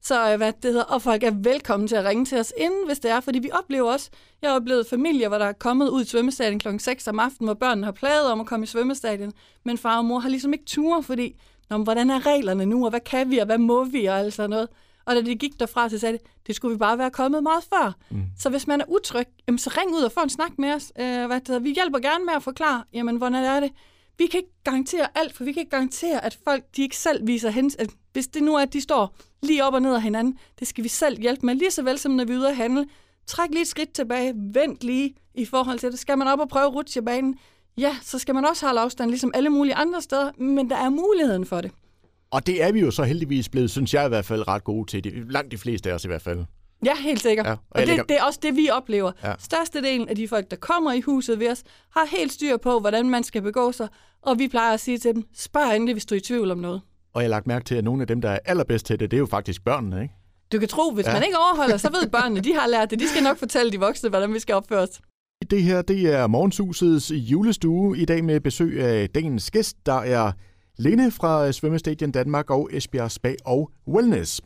Så 0.02 0.32
øh, 0.32 0.36
hvad 0.36 0.52
det 0.52 0.70
hedder, 0.70 0.82
og 0.82 1.02
folk 1.02 1.22
er 1.22 1.30
velkommen 1.30 1.88
til 1.88 1.96
at 1.96 2.04
ringe 2.04 2.24
til 2.24 2.38
os 2.38 2.52
inden, 2.56 2.86
hvis 2.86 2.98
det 2.98 3.10
er, 3.10 3.20
fordi 3.20 3.38
vi 3.38 3.50
oplever 3.52 3.92
også, 3.92 4.10
jeg 4.42 4.50
har 4.50 4.56
oplevet 4.56 4.86
familier, 4.86 5.28
hvor 5.28 5.38
der 5.38 5.44
er 5.44 5.52
kommet 5.52 5.88
ud 5.88 6.02
i 6.02 6.06
svømmestadion 6.06 6.58
kl. 6.58 6.68
6 6.78 7.08
om 7.08 7.18
aftenen, 7.18 7.46
hvor 7.46 7.54
børnene 7.54 7.84
har 7.84 7.92
plaget 7.92 8.26
om 8.26 8.40
at 8.40 8.46
komme 8.46 8.64
i 8.64 8.66
svømmestadion, 8.66 9.32
men 9.64 9.78
far 9.78 9.98
og 9.98 10.04
mor 10.04 10.18
har 10.18 10.28
ligesom 10.28 10.52
ikke 10.52 10.64
tur, 10.64 11.00
fordi, 11.00 11.36
Nå, 11.70 11.78
hvordan 11.78 12.10
er 12.10 12.26
reglerne 12.26 12.66
nu, 12.66 12.84
og 12.84 12.90
hvad 12.90 13.00
kan 13.00 13.30
vi, 13.30 13.38
og 13.38 13.46
hvad 13.46 13.58
må 13.58 13.84
vi, 13.84 14.04
og 14.04 14.18
alt 14.18 14.34
sådan 14.34 14.50
noget. 14.50 14.68
Og 15.04 15.16
da 15.16 15.20
de 15.20 15.34
gik 15.34 15.60
derfra, 15.60 15.88
så 15.88 15.98
sagde 15.98 16.18
de, 16.18 16.22
det 16.46 16.54
skulle 16.56 16.74
vi 16.74 16.78
bare 16.78 16.98
være 16.98 17.10
kommet 17.10 17.42
meget 17.42 17.64
før. 17.64 17.92
Mm. 18.10 18.22
Så 18.38 18.50
hvis 18.50 18.66
man 18.66 18.80
er 18.80 18.84
utryg, 18.88 19.26
jamen, 19.46 19.58
så 19.58 19.70
ring 19.78 19.96
ud 19.96 20.02
og 20.02 20.12
få 20.12 20.20
en 20.20 20.30
snak 20.30 20.58
med 20.58 20.72
os. 20.74 20.92
Øh, 21.00 21.26
hvad 21.26 21.40
det 21.40 21.48
hedder. 21.48 21.60
Vi 21.60 21.72
hjælper 21.72 21.98
gerne 21.98 22.24
med 22.24 22.34
at 22.34 22.42
forklare, 22.42 22.84
jamen, 22.92 23.16
hvordan 23.16 23.44
er 23.44 23.60
det. 23.60 23.70
Vi 24.20 24.26
kan 24.26 24.38
ikke 24.38 24.62
garantere 24.64 25.06
alt, 25.14 25.36
for 25.36 25.44
vi 25.44 25.52
kan 25.52 25.60
ikke 25.60 25.70
garantere, 25.70 26.24
at 26.24 26.38
folk 26.44 26.64
de 26.76 26.82
ikke 26.82 26.96
selv 26.96 27.26
viser 27.26 27.50
hen, 27.50 27.70
at 27.78 27.90
hvis 28.12 28.26
det 28.26 28.42
nu 28.42 28.54
er, 28.54 28.62
at 28.62 28.72
de 28.72 28.80
står 28.80 29.16
lige 29.42 29.64
op 29.64 29.74
og 29.74 29.82
ned 29.82 29.94
af 29.94 30.02
hinanden, 30.02 30.38
det 30.58 30.68
skal 30.68 30.84
vi 30.84 30.88
selv 30.88 31.20
hjælpe 31.20 31.46
med, 31.46 31.54
lige 31.54 31.70
så 31.70 31.82
vel 31.82 31.98
som 31.98 32.12
når 32.12 32.24
vi 32.24 32.32
er 32.32 32.38
ude 32.38 32.48
at 32.48 32.56
handle. 32.56 32.86
Træk 33.26 33.50
lige 33.50 33.62
et 33.62 33.68
skridt 33.68 33.92
tilbage, 33.92 34.32
vent 34.36 34.84
lige 34.84 35.14
i 35.34 35.44
forhold 35.44 35.78
til 35.78 35.92
det. 35.92 35.98
Skal 35.98 36.18
man 36.18 36.28
op 36.28 36.40
og 36.40 36.48
prøve 36.48 36.66
rutsjebanen, 36.66 37.38
ja, 37.78 37.96
så 38.02 38.18
skal 38.18 38.34
man 38.34 38.44
også 38.44 38.66
holde 38.66 38.80
afstand, 38.80 39.10
ligesom 39.10 39.30
alle 39.34 39.50
mulige 39.50 39.74
andre 39.74 40.02
steder, 40.02 40.32
men 40.38 40.70
der 40.70 40.76
er 40.76 40.90
muligheden 40.90 41.46
for 41.46 41.60
det. 41.60 41.70
Og 42.30 42.46
det 42.46 42.62
er 42.62 42.72
vi 42.72 42.80
jo 42.80 42.90
så 42.90 43.02
heldigvis 43.02 43.48
blevet, 43.48 43.70
synes 43.70 43.94
jeg 43.94 44.06
i 44.06 44.08
hvert 44.08 44.24
fald, 44.24 44.48
ret 44.48 44.64
gode 44.64 44.90
til. 44.90 45.04
Det, 45.04 45.32
langt 45.32 45.52
de 45.52 45.58
fleste 45.58 45.90
af 45.90 45.94
os 45.94 46.04
i 46.04 46.08
hvert 46.08 46.22
fald. 46.22 46.44
Ja, 46.84 46.94
helt 46.96 47.22
sikkert. 47.22 47.46
Ja, 47.46 47.52
og 47.52 47.58
og 47.70 47.80
det, 47.80 47.88
lægger... 47.88 48.04
det 48.04 48.16
er 48.16 48.22
også 48.22 48.38
det, 48.42 48.56
vi 48.56 48.68
oplever. 48.72 49.12
Ja. 49.24 49.32
Størstedelen 49.38 50.08
af 50.08 50.16
de 50.16 50.28
folk, 50.28 50.50
der 50.50 50.56
kommer 50.56 50.92
i 50.92 51.00
huset 51.00 51.38
ved 51.38 51.50
os, 51.50 51.62
har 51.90 52.06
helt 52.16 52.32
styr 52.32 52.56
på, 52.56 52.80
hvordan 52.80 53.10
man 53.10 53.24
skal 53.24 53.42
begå 53.42 53.72
sig, 53.72 53.88
og 54.22 54.38
vi 54.38 54.48
plejer 54.48 54.74
at 54.74 54.80
sige 54.80 54.98
til 54.98 55.14
dem, 55.14 55.24
spørg 55.34 55.76
endelig, 55.76 55.94
hvis 55.94 56.06
du 56.06 56.14
er 56.14 56.18
i 56.18 56.20
tvivl 56.20 56.50
om 56.50 56.58
noget. 56.58 56.80
Og 57.14 57.22
jeg 57.22 57.28
har 57.28 57.30
lagt 57.30 57.46
mærke 57.46 57.64
til, 57.64 57.74
at 57.74 57.84
nogle 57.84 58.02
af 58.02 58.06
dem, 58.06 58.20
der 58.20 58.30
er 58.30 58.38
allerbedst 58.44 58.86
til 58.86 59.00
det, 59.00 59.10
det 59.10 59.16
er 59.16 59.18
jo 59.18 59.26
faktisk 59.26 59.64
børnene, 59.64 60.02
ikke? 60.02 60.14
Du 60.52 60.58
kan 60.58 60.68
tro, 60.68 60.90
hvis 60.90 61.06
ja. 61.06 61.12
man 61.12 61.22
ikke 61.22 61.36
overholder, 61.38 61.76
så 61.76 61.90
ved 61.90 62.10
børnene, 62.10 62.40
de 62.40 62.54
har 62.54 62.66
lært 62.66 62.90
det. 62.90 63.00
De 63.00 63.08
skal 63.08 63.22
nok 63.22 63.38
fortælle 63.38 63.72
de 63.72 63.80
voksne, 63.80 64.08
hvordan 64.08 64.34
vi 64.34 64.38
skal 64.38 64.54
opføre 64.54 64.80
os. 64.80 65.00
Det 65.50 65.62
her 65.62 65.82
det 65.82 66.14
er 66.14 66.26
Morgenshusets 66.26 67.10
julestue 67.10 67.98
i 67.98 68.04
dag 68.04 68.24
med 68.24 68.40
besøg 68.40 68.80
af 68.80 69.10
dagens 69.10 69.50
gæst, 69.50 69.76
der 69.86 69.98
er 69.98 70.32
Lene 70.78 71.10
fra 71.10 71.52
Svømmestadion 71.52 72.10
Danmark 72.10 72.50
og 72.50 72.68
Esbjerg 72.72 73.10
Spa 73.10 73.34
og 73.44 73.70
Wellness. 73.88 74.40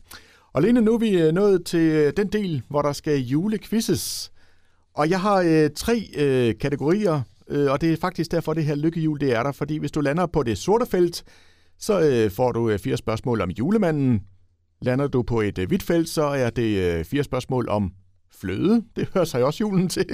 Og 0.55 0.61
Lene, 0.61 0.81
nu 0.81 0.93
er 0.93 0.97
vi 0.97 1.09
øh, 1.09 1.33
nået 1.33 1.65
til 1.65 1.79
øh, 1.79 2.13
den 2.17 2.27
del, 2.27 2.61
hvor 2.69 2.81
der 2.81 2.93
skal 2.93 3.19
julequizzes. 3.19 4.31
Og 4.93 5.09
jeg 5.09 5.21
har 5.21 5.35
øh, 5.35 5.69
tre 5.75 6.09
øh, 6.17 6.57
kategorier, 6.59 7.21
øh, 7.49 7.71
og 7.71 7.81
det 7.81 7.93
er 7.93 7.97
faktisk 7.97 8.31
derfor, 8.31 8.53
det 8.53 8.65
her 8.65 8.75
lykkehjul 8.75 9.19
det 9.19 9.33
er 9.33 9.43
der. 9.43 9.51
Fordi 9.51 9.77
hvis 9.77 9.91
du 9.91 10.01
lander 10.01 10.25
på 10.25 10.43
det 10.43 10.57
sorte 10.57 10.85
felt, 10.85 11.23
så 11.79 12.01
øh, 12.01 12.31
får 12.31 12.51
du 12.51 12.69
øh, 12.69 12.79
fire 12.79 12.97
spørgsmål 12.97 13.41
om 13.41 13.49
julemanden. 13.49 14.21
Lander 14.81 15.07
du 15.07 15.23
på 15.23 15.41
et 15.41 15.57
øh, 15.57 15.67
hvidt 15.67 15.83
felt, 15.83 16.09
så 16.09 16.23
er 16.23 16.49
det 16.49 16.97
øh, 16.97 17.05
fire 17.05 17.23
spørgsmål 17.23 17.69
om 17.69 17.91
fløde. 18.41 18.83
Det 18.95 19.09
hører 19.13 19.25
sig 19.25 19.43
også 19.43 19.61
julen 19.61 19.89
til. 19.89 20.05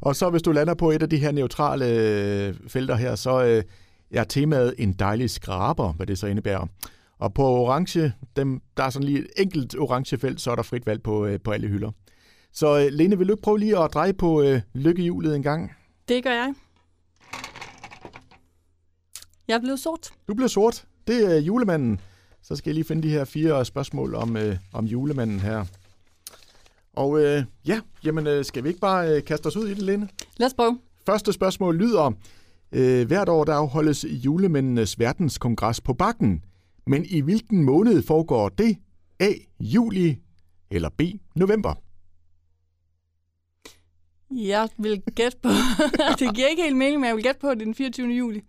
Og 0.00 0.16
så 0.16 0.30
hvis 0.30 0.42
du 0.42 0.52
lander 0.52 0.74
på 0.74 0.90
et 0.90 1.02
af 1.02 1.10
de 1.10 1.16
her 1.16 1.32
neutrale 1.32 1.86
øh, 1.86 2.54
felter 2.68 2.96
her, 2.96 3.14
så 3.14 3.44
øh, 3.44 3.62
er 4.10 4.24
temaet 4.24 4.74
en 4.78 4.92
dejlig 4.92 5.30
skraber, 5.30 5.92
hvad 5.92 6.06
det 6.06 6.18
så 6.18 6.26
indebærer. 6.26 6.66
Og 7.20 7.34
på 7.34 7.42
orange, 7.42 8.12
dem, 8.36 8.60
der 8.76 8.82
er 8.82 8.90
sådan 8.90 9.06
lige 9.06 9.18
et 9.18 9.26
enkelt 9.36 9.76
orange 9.78 10.18
felt, 10.18 10.40
så 10.40 10.50
er 10.50 10.54
der 10.54 10.62
frit 10.62 10.86
valg 10.86 11.02
på, 11.02 11.26
øh, 11.26 11.40
på 11.40 11.50
alle 11.50 11.68
hylder. 11.68 11.90
Så 12.52 12.78
øh, 12.78 12.86
Lene, 12.92 13.18
vil 13.18 13.28
du 13.28 13.32
ikke 13.32 13.42
prøve 13.42 13.58
lige 13.58 13.78
at 13.78 13.90
dreje 13.94 14.12
på 14.12 14.42
øh, 14.42 14.60
lykkehjulet 14.74 15.36
en 15.36 15.42
gang? 15.42 15.72
Det 16.08 16.24
gør 16.24 16.30
jeg. 16.30 16.54
Jeg 19.48 19.54
er 19.54 19.60
blevet 19.60 19.80
sort. 19.80 20.10
Du 20.28 20.34
bliver 20.34 20.48
sort. 20.48 20.84
Det 21.06 21.36
er 21.36 21.40
julemanden. 21.40 22.00
Så 22.42 22.56
skal 22.56 22.70
jeg 22.70 22.74
lige 22.74 22.84
finde 22.84 23.02
de 23.02 23.10
her 23.10 23.24
fire 23.24 23.64
spørgsmål 23.64 24.14
om, 24.14 24.36
øh, 24.36 24.56
om 24.72 24.84
julemanden 24.84 25.40
her. 25.40 25.64
Og 26.92 27.20
øh, 27.20 27.44
ja, 27.66 27.80
jamen 28.04 28.26
øh, 28.26 28.44
skal 28.44 28.64
vi 28.64 28.68
ikke 28.68 28.80
bare 28.80 29.16
øh, 29.16 29.24
kaste 29.24 29.46
os 29.46 29.56
ud 29.56 29.68
i 29.68 29.74
det, 29.74 29.82
Lene? 29.82 30.08
Lad 30.36 30.46
os 30.46 30.54
prøve. 30.54 30.78
Første 31.06 31.32
spørgsmål 31.32 31.76
lyder, 31.76 32.12
øh, 32.72 33.06
hvert 33.06 33.28
år 33.28 33.44
der 33.44 33.54
afholdes 33.54 34.04
julemændenes 34.08 34.98
verdenskongres 34.98 35.80
på 35.80 35.94
Bakken. 35.94 36.42
Men 36.90 37.04
i 37.04 37.20
hvilken 37.20 37.64
måned 37.64 38.02
foregår 38.02 38.48
det? 38.48 38.76
A. 39.20 39.32
Juli 39.60 40.18
eller 40.70 40.88
B. 40.88 41.02
November? 41.36 41.74
Jeg 44.30 44.68
vil 44.78 45.02
gætte 45.14 45.38
på... 45.42 45.48
det 46.18 46.34
giver 46.34 46.48
ikke 46.48 46.62
helt 46.62 46.76
mening, 46.76 47.00
men 47.00 47.08
jeg 47.08 47.16
vil 47.16 47.24
gætte 47.24 47.40
på, 47.40 47.46
at 47.46 47.56
det 47.56 47.62
er 47.62 47.64
den 47.64 47.74
24. 47.74 48.08
juli. 48.08 48.40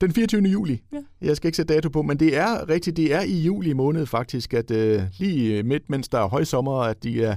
Den 0.00 0.12
24. 0.12 0.42
juli. 0.42 0.82
Ja. 0.92 0.98
Jeg 1.20 1.36
skal 1.36 1.48
ikke 1.48 1.56
sætte 1.56 1.74
dato 1.74 1.88
på, 1.88 2.02
men 2.02 2.20
det 2.20 2.36
er 2.36 2.68
rigtigt. 2.68 2.96
Det 2.96 3.14
er 3.14 3.20
i 3.20 3.40
juli 3.40 3.72
måned 3.72 4.06
faktisk, 4.06 4.54
at 4.54 4.70
øh, 4.70 5.02
lige 5.18 5.62
midt, 5.62 5.90
mens 5.90 6.08
der 6.08 6.18
er 6.18 6.28
højsommer, 6.28 6.80
at 6.80 7.02
de 7.02 7.24
er 7.24 7.36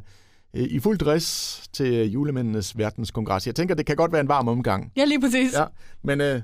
øh, 0.54 0.64
i 0.64 0.80
fuld 0.80 0.98
dress 0.98 1.68
til 1.74 2.12
julemændenes 2.12 2.78
verdenskongres. 2.78 3.48
Jeg 3.48 3.56
tænker, 3.56 3.76
det 3.76 3.86
kan 3.86 3.96
godt 3.96 4.12
være 4.12 4.22
en 4.22 4.28
varm 4.28 4.48
omgang. 4.48 4.92
Ja, 4.96 5.06
lige 5.06 5.22
præcis. 5.22 5.54
Ja, 5.54 5.66
men 6.04 6.22
øh, 6.22 6.42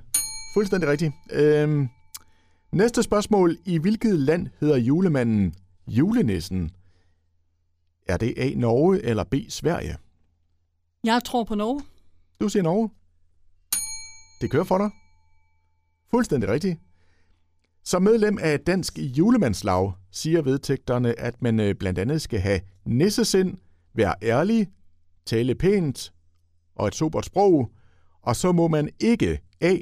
fuldstændig 0.54 0.90
rigtigt. 0.90 1.14
Øh, 1.32 1.88
næste 2.72 3.04
spørgsmål. 3.04 3.58
I 3.66 3.78
hvilket 3.78 4.20
land 4.20 4.48
hedder 4.60 4.78
julemanden 4.78 5.54
julenissen? 5.88 6.72
Er 8.08 8.18
det 8.18 8.34
A. 8.38 8.50
Norge 8.56 9.06
eller 9.06 9.24
B. 9.24 9.36
Sverige? 9.50 9.98
Jeg 11.04 11.22
tror 11.26 11.44
på 11.44 11.56
Norge. 11.56 11.82
Du 12.42 12.50
siger 12.50 12.64
Norge. 12.64 12.90
Det 14.42 14.52
kører 14.52 14.64
for 14.64 14.78
dig. 14.78 14.90
Fuldstændig 16.12 16.50
rigtigt. 16.50 16.80
Som 17.84 18.02
medlem 18.02 18.38
af 18.42 18.60
Dansk 18.60 18.98
Julemandslag 18.98 19.94
siger 20.12 20.42
vedtægterne, 20.42 21.20
at 21.20 21.42
man 21.42 21.60
øh, 21.60 21.76
blandt 21.76 22.00
andet 22.00 22.22
skal 22.22 22.40
have 22.40 22.62
nissesind, 22.86 23.58
være 23.94 24.16
ærlig, 24.22 24.68
tale 25.26 25.56
pænt 25.56 26.14
og 26.76 26.88
et 26.88 26.96
sobert 26.96 27.26
sprog, 27.26 27.72
og 28.22 28.36
så 28.36 28.52
må 28.52 28.68
man 28.68 28.90
ikke 29.00 29.40
A. 29.62 29.78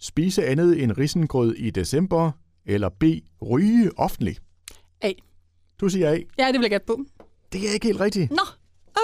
spise 0.00 0.46
andet 0.46 0.82
end 0.82 0.92
risengrød 0.98 1.54
i 1.54 1.70
december, 1.70 2.30
eller 2.66 2.88
B. 2.88 3.04
ryge 3.42 3.90
offentligt. 3.96 4.42
A. 5.00 5.12
Du 5.80 5.88
siger 5.88 6.10
A. 6.10 6.18
Ja, 6.38 6.46
det 6.46 6.54
vil 6.54 6.60
jeg 6.62 6.70
gætte 6.70 6.86
på. 6.86 6.98
Det 7.52 7.68
er 7.68 7.72
ikke 7.72 7.86
helt 7.86 8.00
rigtigt. 8.00 8.30
Nå, 8.30 8.42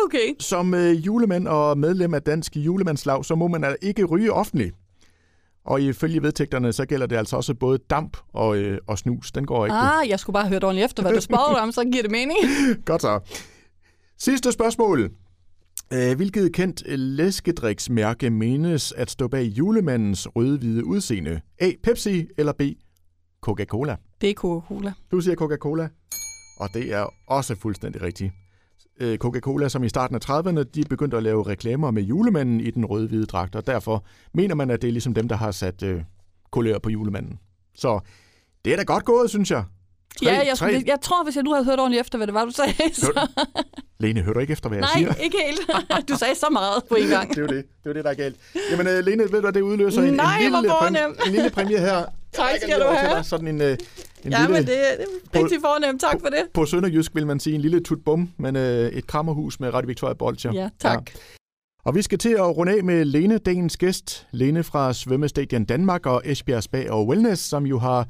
okay. 0.04 0.34
Som 0.40 0.74
øh, 0.74 1.06
julemand 1.06 1.48
og 1.48 1.78
medlem 1.78 2.14
af 2.14 2.22
Dansk 2.22 2.56
Julemandslag, 2.56 3.24
så 3.24 3.34
må 3.34 3.48
man 3.48 3.64
altså 3.64 3.78
ikke 3.82 4.04
ryge 4.04 4.32
offentligt. 4.32 4.74
Og 5.64 5.82
ifølge 5.82 6.22
vedtægterne, 6.22 6.72
så 6.72 6.86
gælder 6.86 7.06
det 7.06 7.16
altså 7.16 7.36
også 7.36 7.54
både 7.54 7.78
damp 7.90 8.16
og, 8.32 8.56
øh, 8.56 8.78
og 8.86 8.98
snus. 8.98 9.32
Den 9.32 9.46
går 9.46 9.66
ikke. 9.66 9.76
Ah, 9.76 10.08
jeg 10.08 10.20
skulle 10.20 10.34
bare 10.34 10.48
høre 10.48 10.60
ordentligt 10.62 10.84
efter, 10.84 11.02
hvad 11.02 11.12
du 11.12 11.20
spurgte 11.20 11.60
om, 11.60 11.72
så 11.72 11.84
giver 11.84 12.02
det 12.02 12.10
mening. 12.10 12.38
Godt 12.84 13.02
så. 13.02 13.20
Sidste 14.18 14.52
spørgsmål. 14.52 15.10
Øh, 15.92 16.16
Hvilket 16.16 16.52
kendt 16.52 16.82
læskedriksmærke 16.98 18.30
menes 18.30 18.92
at 18.92 19.10
stå 19.10 19.28
bag 19.28 19.44
julemandens 19.44 20.28
røde-hvide 20.36 20.84
udseende? 20.84 21.40
A. 21.60 21.70
Pepsi 21.82 22.26
eller 22.38 22.52
B. 22.52 22.62
Coca-Cola? 23.46 23.96
Det 24.20 24.30
er 24.30 24.34
Coca-Cola. 24.34 24.92
Du 25.10 25.20
siger 25.20 25.34
Coca-Cola, 25.36 25.88
og 26.60 26.68
det 26.74 26.92
er 26.92 27.06
også 27.26 27.54
fuldstændig 27.54 28.02
rigtigt. 28.02 28.32
Øh, 29.00 29.18
Coca-Cola, 29.18 29.68
som 29.68 29.84
i 29.84 29.88
starten 29.88 30.16
af 30.16 30.30
30'erne, 30.30 30.62
de 30.62 30.84
begyndte 30.90 31.16
at 31.16 31.22
lave 31.22 31.46
reklamer 31.46 31.90
med 31.90 32.02
julemanden 32.02 32.60
i 32.60 32.70
den 32.70 32.84
røde-hvide 32.84 33.26
dragt, 33.26 33.56
og 33.56 33.66
derfor 33.66 34.04
mener 34.34 34.54
man, 34.54 34.70
at 34.70 34.82
det 34.82 34.88
er 34.88 34.92
ligesom 34.92 35.14
dem, 35.14 35.28
der 35.28 35.36
har 35.36 35.50
sat 35.50 35.82
øh, 35.82 36.02
kulør 36.50 36.78
på 36.78 36.90
julemanden. 36.90 37.38
Så 37.74 38.00
det 38.64 38.72
er 38.72 38.76
da 38.76 38.82
godt 38.82 39.04
gået, 39.04 39.30
synes 39.30 39.50
jeg. 39.50 39.64
Tre, 40.18 40.26
ja, 40.30 40.46
jeg, 40.46 40.56
skulle, 40.56 40.82
jeg 40.86 40.98
tror, 41.02 41.24
hvis 41.24 41.36
jeg 41.36 41.44
nu 41.44 41.52
havde 41.52 41.64
hørt 41.64 41.78
ordentligt 41.80 42.00
efter, 42.00 42.18
hvad 42.18 42.26
det 42.26 42.34
var, 42.34 42.44
du 42.44 42.50
sagde. 42.50 42.72
Så... 42.94 43.28
Lene, 44.00 44.20
hører 44.20 44.34
du 44.34 44.40
ikke 44.40 44.52
efter, 44.52 44.68
hvad 44.68 44.78
jeg 44.78 44.82
Nej, 44.94 44.98
siger? 44.98 45.14
ikke 45.24 45.38
helt. 45.46 45.60
Du 46.08 46.16
sagde 46.18 46.34
så 46.34 46.46
meget 46.52 46.84
på 46.88 46.94
en 46.94 47.08
gang. 47.08 47.28
det 47.34 47.38
er 47.38 47.42
jo 47.42 47.46
det. 47.46 47.64
Det 47.84 47.90
er 47.90 47.92
det, 47.92 48.04
der 48.04 48.10
er 48.10 48.14
galt. 48.14 48.36
Jamen, 48.70 48.86
øh, 48.86 49.04
Lene, 49.04 49.22
ved 49.22 49.30
du 49.30 49.40
hvad, 49.40 49.52
det 49.52 49.60
udløser 49.60 50.02
en, 50.02 50.14
Nej, 50.14 50.36
en, 50.36 50.42
lille 50.52 50.68
fornemt. 50.68 51.26
en 51.26 51.32
lille 51.32 51.50
præmie 51.50 51.78
her. 51.78 52.04
Tak 52.32 52.50
skal 52.62 52.80
du 52.80 52.86
have. 52.86 53.24
Sådan 53.24 53.48
en, 53.48 53.60
øh, 53.60 53.76
en 54.24 54.32
Ja, 54.32 54.38
lille, 54.40 54.52
men 54.52 54.62
det, 54.62 54.68
det 54.68 55.06
er 55.32 55.42
rigtig 55.42 55.58
fornemt. 55.60 56.00
Tak 56.00 56.20
for 56.20 56.28
det. 56.28 56.42
På 56.54 56.66
Sønderjysk 56.66 57.14
vil 57.14 57.26
man 57.26 57.40
sige 57.40 57.54
en 57.54 57.60
lille 57.60 57.80
tutbum, 57.80 58.30
men 58.36 58.56
øh, 58.56 58.88
et 58.92 59.06
krammerhus 59.06 59.60
med 59.60 59.74
Radio 59.74 59.86
Victoria 59.86 60.14
Bolcher. 60.14 60.52
Ja, 60.52 60.68
tak. 60.80 61.10
Og 61.84 61.94
vi 61.94 62.02
skal 62.02 62.18
til 62.18 62.28
at 62.32 62.56
runde 62.56 62.72
af 62.76 62.84
med 62.84 63.04
Lene, 63.04 63.38
dagens 63.38 63.76
gæst. 63.76 64.26
Lene 64.32 64.62
fra 64.64 64.92
Svømmestadion 64.92 65.64
Danmark 65.64 66.06
og 66.06 66.22
Esbjerg 66.24 66.62
Spa 66.62 66.84
og 66.90 67.06
Wellness, 67.06 67.42
som 67.42 67.66
jo 67.66 67.78
har 67.78 68.06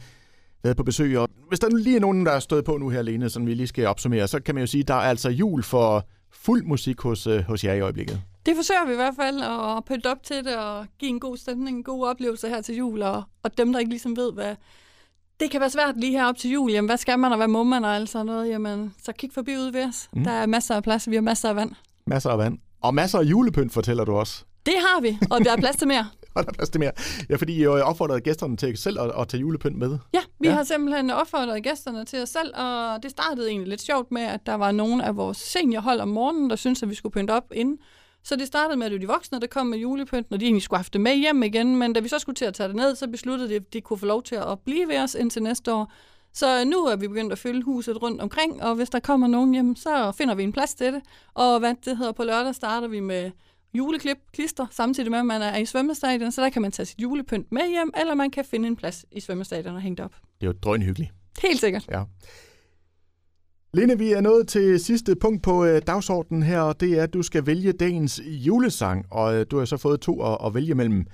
været 0.64 0.77
på 0.77 0.83
besøg. 0.83 1.18
Og 1.18 1.29
hvis 1.48 1.61
der 1.61 1.68
nu 1.68 1.77
lige 1.77 1.96
er 1.96 2.00
nogen, 2.00 2.27
der 2.27 2.33
er 2.33 2.38
stået 2.38 2.64
på 2.64 2.79
nu 2.79 2.88
her, 2.88 3.03
Lene, 3.03 3.31
som 3.31 3.46
vi 3.46 3.55
lige 3.55 3.66
skal 3.66 3.87
opsummere, 3.87 4.29
så 4.29 4.40
kan 4.40 4.55
man 4.55 4.62
jo 4.62 4.66
sige, 4.66 4.81
at 4.81 4.88
der 4.88 4.94
er 4.94 4.98
altså 4.98 5.31
jul 5.31 5.62
for 5.62 6.07
fuld 6.33 6.64
musik 6.64 7.00
hos, 7.00 7.27
øh, 7.27 7.42
hos 7.44 7.64
jer 7.64 7.74
i 7.74 7.81
øjeblikket. 7.81 8.20
Det 8.46 8.57
forsøger 8.57 8.87
vi 8.87 8.92
i 8.92 8.96
hvert 8.96 9.14
fald 9.20 9.40
at 9.42 9.85
pynte 9.85 10.11
op 10.11 10.22
til 10.22 10.44
det 10.44 10.57
og 10.57 10.87
give 10.98 11.09
en 11.09 11.20
god 11.20 11.37
stemning, 11.37 11.77
en 11.77 11.85
god 11.85 12.07
oplevelse 12.07 12.48
her 12.48 12.61
til 12.61 12.77
jul. 12.77 13.03
Og, 13.03 13.22
og 13.42 13.59
dem, 13.59 13.72
der 13.72 13.79
ikke 13.79 13.90
ligesom 13.90 14.16
ved, 14.16 14.33
hvad... 14.33 14.55
Det 15.40 15.50
kan 15.50 15.61
være 15.61 15.70
svært 15.70 15.96
lige 15.96 16.12
her 16.12 16.27
op 16.27 16.37
til 16.37 16.50
jul. 16.50 16.70
Jamen, 16.70 16.88
hvad 16.88 16.96
skal 16.96 17.18
man, 17.18 17.33
og 17.33 17.37
hvad 17.37 17.48
må 17.48 17.62
man, 17.62 17.85
og 17.85 17.94
alt 17.94 18.09
sådan 18.09 18.27
noget. 18.27 18.48
Jamen, 18.48 18.94
så 19.03 19.12
kig 19.12 19.31
forbi 19.33 19.57
ude 19.57 19.72
ved 19.72 19.85
os. 19.85 20.09
Mm. 20.12 20.24
Der 20.24 20.31
er 20.31 20.46
masser 20.46 20.74
af 20.74 20.83
plads, 20.83 21.11
vi 21.11 21.14
har 21.14 21.22
masser 21.22 21.48
af 21.48 21.57
vand. 21.57 21.70
Masser 22.07 22.31
af 22.31 22.38
vand. 22.38 22.59
Og 22.81 22.94
masser 22.94 23.18
af 23.18 23.22
julepynt, 23.24 23.72
fortæller 23.72 24.05
du 24.05 24.12
også. 24.12 24.44
Det 24.66 24.74
har 24.79 25.00
vi, 25.00 25.18
og 25.31 25.44
der 25.44 25.53
er 25.53 25.57
plads 25.57 25.77
til 25.77 25.88
mere. 25.88 26.07
Og 26.36 26.44
der 26.44 26.48
er 26.48 26.52
plads 26.52 26.70
til 26.70 26.78
mere. 26.80 26.90
Ja, 27.30 27.36
fordi 27.36 27.52
I 27.54 27.62
jo 27.62 27.72
opfordrede 27.82 28.20
gæsterne 28.20 28.56
til 28.56 28.76
selv 28.76 29.00
at, 29.00 29.12
at 29.20 29.28
tage 29.28 29.40
julepynt 29.40 29.78
med. 29.78 29.98
Ja, 30.14 30.20
vi 30.40 30.48
Ja. 30.48 30.54
har 30.54 30.64
simpelthen 30.64 31.10
opfordret 31.10 31.62
gæsterne 31.62 32.04
til 32.04 32.22
os 32.22 32.28
selv, 32.28 32.54
og 32.56 33.02
det 33.02 33.10
startede 33.10 33.48
egentlig 33.48 33.68
lidt 33.68 33.82
sjovt 33.82 34.10
med, 34.12 34.22
at 34.22 34.40
der 34.46 34.54
var 34.54 34.72
nogle 34.72 35.04
af 35.04 35.16
vores 35.16 35.36
seniorhold 35.36 36.00
om 36.00 36.08
morgenen, 36.08 36.50
der 36.50 36.56
syntes, 36.56 36.82
at 36.82 36.90
vi 36.90 36.94
skulle 36.94 37.12
pynte 37.12 37.30
op 37.30 37.44
inden. 37.54 37.78
Så 38.24 38.36
det 38.36 38.46
startede 38.46 38.76
med, 38.78 38.86
at 38.86 38.92
det 38.92 39.00
var 39.00 39.06
de 39.06 39.12
voksne, 39.12 39.40
der 39.40 39.46
kom 39.46 39.66
med 39.66 39.78
julepynt, 39.78 40.26
og 40.30 40.40
de 40.40 40.44
egentlig 40.44 40.62
skulle 40.62 40.78
have 40.78 40.86
det 40.92 41.00
med 41.00 41.16
hjem 41.16 41.42
igen, 41.42 41.76
men 41.76 41.92
da 41.92 42.00
vi 42.00 42.08
så 42.08 42.18
skulle 42.18 42.36
til 42.36 42.44
at 42.44 42.54
tage 42.54 42.68
det 42.68 42.76
ned, 42.76 42.94
så 42.96 43.08
besluttede 43.08 43.48
de, 43.48 43.54
at 43.54 43.72
de 43.72 43.80
kunne 43.80 43.98
få 43.98 44.06
lov 44.06 44.22
til 44.22 44.34
at 44.34 44.58
blive 44.64 44.88
ved 44.88 44.98
os 44.98 45.14
indtil 45.14 45.42
næste 45.42 45.74
år. 45.74 45.92
Så 46.34 46.64
nu 46.64 46.76
er 46.84 46.96
vi 46.96 47.08
begyndt 47.08 47.32
at 47.32 47.38
fylde 47.38 47.62
huset 47.62 48.02
rundt 48.02 48.20
omkring, 48.20 48.62
og 48.62 48.74
hvis 48.74 48.90
der 48.90 49.00
kommer 49.00 49.26
nogen 49.26 49.52
hjem, 49.52 49.76
så 49.76 50.12
finder 50.12 50.34
vi 50.34 50.42
en 50.42 50.52
plads 50.52 50.74
til 50.74 50.92
det. 50.92 51.02
Og 51.34 51.58
hvad 51.58 51.74
det 51.84 51.96
hedder, 51.96 52.12
på 52.12 52.24
lørdag 52.24 52.54
starter 52.54 52.88
vi 52.88 53.00
med 53.00 53.30
juleklip, 53.74 54.16
klister, 54.32 54.66
samtidig 54.70 55.10
med, 55.10 55.18
at 55.18 55.26
man 55.26 55.42
er 55.42 55.56
i 55.56 55.64
svømmestadion, 55.64 56.32
så 56.32 56.42
der 56.42 56.50
kan 56.50 56.62
man 56.62 56.72
tage 56.72 56.87
sit 56.87 57.02
julepynt 57.02 57.52
med 57.52 57.68
hjem, 57.68 57.90
eller 58.00 58.14
man 58.14 58.30
kan 58.30 58.44
finde 58.44 58.68
en 58.68 58.76
plads 58.76 59.04
i 59.12 59.20
svømmestadion 59.20 59.74
og 59.74 59.80
hænge 59.80 59.96
det 59.96 60.04
op. 60.04 60.14
Det 60.40 60.46
er 60.46 60.46
jo 60.46 60.52
drønhyggeligt. 60.62 61.12
Helt 61.42 61.60
sikkert. 61.60 61.87
Ja. 61.90 62.02
Lene, 63.74 63.98
vi 63.98 64.12
er 64.12 64.20
nået 64.20 64.48
til 64.48 64.80
sidste 64.80 65.16
punkt 65.16 65.42
på 65.42 65.64
øh, 65.64 65.82
dagsordenen 65.87 66.42
her, 66.42 66.60
og 66.60 66.80
det 66.80 66.98
er, 66.98 67.02
at 67.02 67.14
du 67.14 67.22
skal 67.22 67.46
vælge 67.46 67.72
dagens 67.72 68.20
julesang, 68.26 69.06
og 69.10 69.34
øh, 69.34 69.46
du 69.50 69.58
har 69.58 69.64
så 69.64 69.76
fået 69.76 70.00
to 70.00 70.22
at, 70.22 70.38
at 70.46 70.54
vælge 70.54 70.74
mellem 70.74 71.06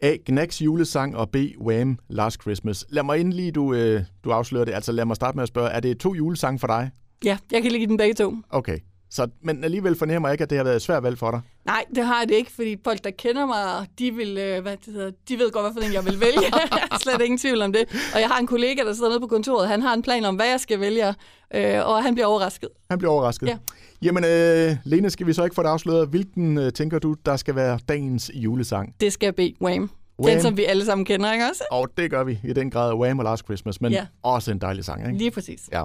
A. 0.00 0.16
Knacks 0.26 0.62
julesang 0.62 1.16
og 1.16 1.30
B. 1.30 1.36
Wham! 1.60 1.98
Last 2.08 2.42
Christmas. 2.42 2.84
Lad 2.88 3.02
mig 3.02 3.18
inden 3.18 3.32
lige, 3.32 3.52
du, 3.52 3.74
øh, 3.74 4.02
du 4.24 4.30
afslører 4.30 4.64
det, 4.64 4.72
altså 4.72 4.92
lad 4.92 5.04
mig 5.04 5.16
starte 5.16 5.36
med 5.36 5.42
at 5.42 5.48
spørge, 5.48 5.70
er 5.70 5.80
det 5.80 5.98
to 5.98 6.14
julesange 6.14 6.58
for 6.58 6.66
dig? 6.66 6.90
Ja, 7.24 7.38
jeg 7.52 7.62
kan 7.62 7.72
lige 7.72 7.80
give 7.80 7.88
den 7.88 7.96
begge 7.96 8.14
to. 8.14 8.34
Okay, 8.50 8.78
Så, 9.10 9.28
men 9.42 9.64
alligevel 9.64 9.96
fornemmer 9.96 10.28
jeg 10.28 10.34
ikke, 10.34 10.42
at 10.42 10.50
det 10.50 10.58
har 10.58 10.64
været 10.64 10.76
et 10.76 10.82
svært 10.82 11.02
valg 11.02 11.18
for 11.18 11.30
dig. 11.30 11.40
Nej, 11.64 11.84
det 11.94 12.04
har 12.06 12.24
det 12.24 12.34
ikke, 12.34 12.52
fordi 12.52 12.76
folk, 12.84 13.04
der 13.04 13.10
kender 13.10 13.46
mig, 13.46 13.86
de, 13.98 14.10
vil, 14.14 14.38
øh, 14.38 14.62
hvad 14.62 14.76
det 14.86 14.94
hedder, 14.94 15.10
de 15.28 15.38
ved 15.38 15.50
godt, 15.50 15.64
hvad 15.74 15.82
for 15.82 15.92
jeg 15.92 16.04
vil 16.04 16.20
vælge. 16.20 16.52
Slet 17.02 17.20
ingen 17.20 17.38
tvivl 17.38 17.62
om 17.62 17.72
det. 17.72 18.10
Og 18.14 18.20
jeg 18.20 18.28
har 18.28 18.38
en 18.38 18.46
kollega, 18.46 18.82
der 18.84 18.92
sidder 18.92 19.08
nede 19.10 19.20
på 19.20 19.26
kontoret. 19.26 19.68
Han 19.68 19.82
har 19.82 19.94
en 19.94 20.02
plan 20.02 20.24
om, 20.24 20.34
hvad 20.36 20.46
jeg 20.46 20.60
skal 20.60 20.80
vælge, 20.80 21.08
øh, 21.54 21.86
og 21.88 22.02
han 22.02 22.14
bliver 22.14 22.26
overrasket. 22.26 22.68
Han 22.90 22.98
bliver 22.98 23.12
overrasket. 23.12 23.46
Ja. 23.46 23.56
Jamen, 24.02 24.24
øh, 24.24 24.76
Lene, 24.84 25.10
skal 25.10 25.26
vi 25.26 25.32
så 25.32 25.44
ikke 25.44 25.54
få 25.54 25.62
det 25.62 25.68
afsløret? 25.68 26.08
Hvilken 26.08 26.58
øh, 26.58 26.72
tænker 26.72 26.98
du, 26.98 27.16
der 27.26 27.36
skal 27.36 27.54
være 27.54 27.78
dagens 27.88 28.30
julesang? 28.34 28.94
Det 29.00 29.12
skal 29.12 29.32
blive 29.32 29.52
Wham. 29.62 29.90
Wham. 30.22 30.32
Den, 30.32 30.42
som 30.42 30.56
vi 30.56 30.64
alle 30.64 30.84
sammen 30.84 31.04
kender, 31.04 31.32
ikke 31.32 31.44
også? 31.50 31.64
Og 31.70 31.88
det 31.96 32.10
gør 32.10 32.24
vi 32.24 32.38
i 32.44 32.52
den 32.52 32.70
grad. 32.70 32.94
Wham 32.94 33.18
og 33.18 33.24
Last 33.24 33.44
Christmas, 33.44 33.80
men 33.80 33.92
Ja. 33.92 34.06
også 34.22 34.50
en 34.50 34.58
dejlig 34.58 34.84
sang, 34.84 35.06
ikke? 35.06 35.18
Lige 35.18 35.30
præcis. 35.30 35.60
Ja. 35.72 35.82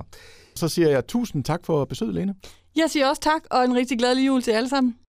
Så 0.56 0.68
siger 0.68 0.90
jeg 0.90 1.08
tusind 1.08 1.44
tak 1.44 1.60
for 1.66 1.86
besøget, 1.86 2.14
Lene. 2.16 2.36
Jeg 2.76 2.90
siger 2.90 3.08
også 3.08 3.22
tak, 3.22 3.44
og 3.52 3.64
en 3.64 3.76
rigtig 3.76 3.98
glædelig 3.98 4.28
jul 4.28 4.42
til 4.42 4.52
jer 4.52 4.58
alle 4.58 4.70
sammen. 4.70 5.03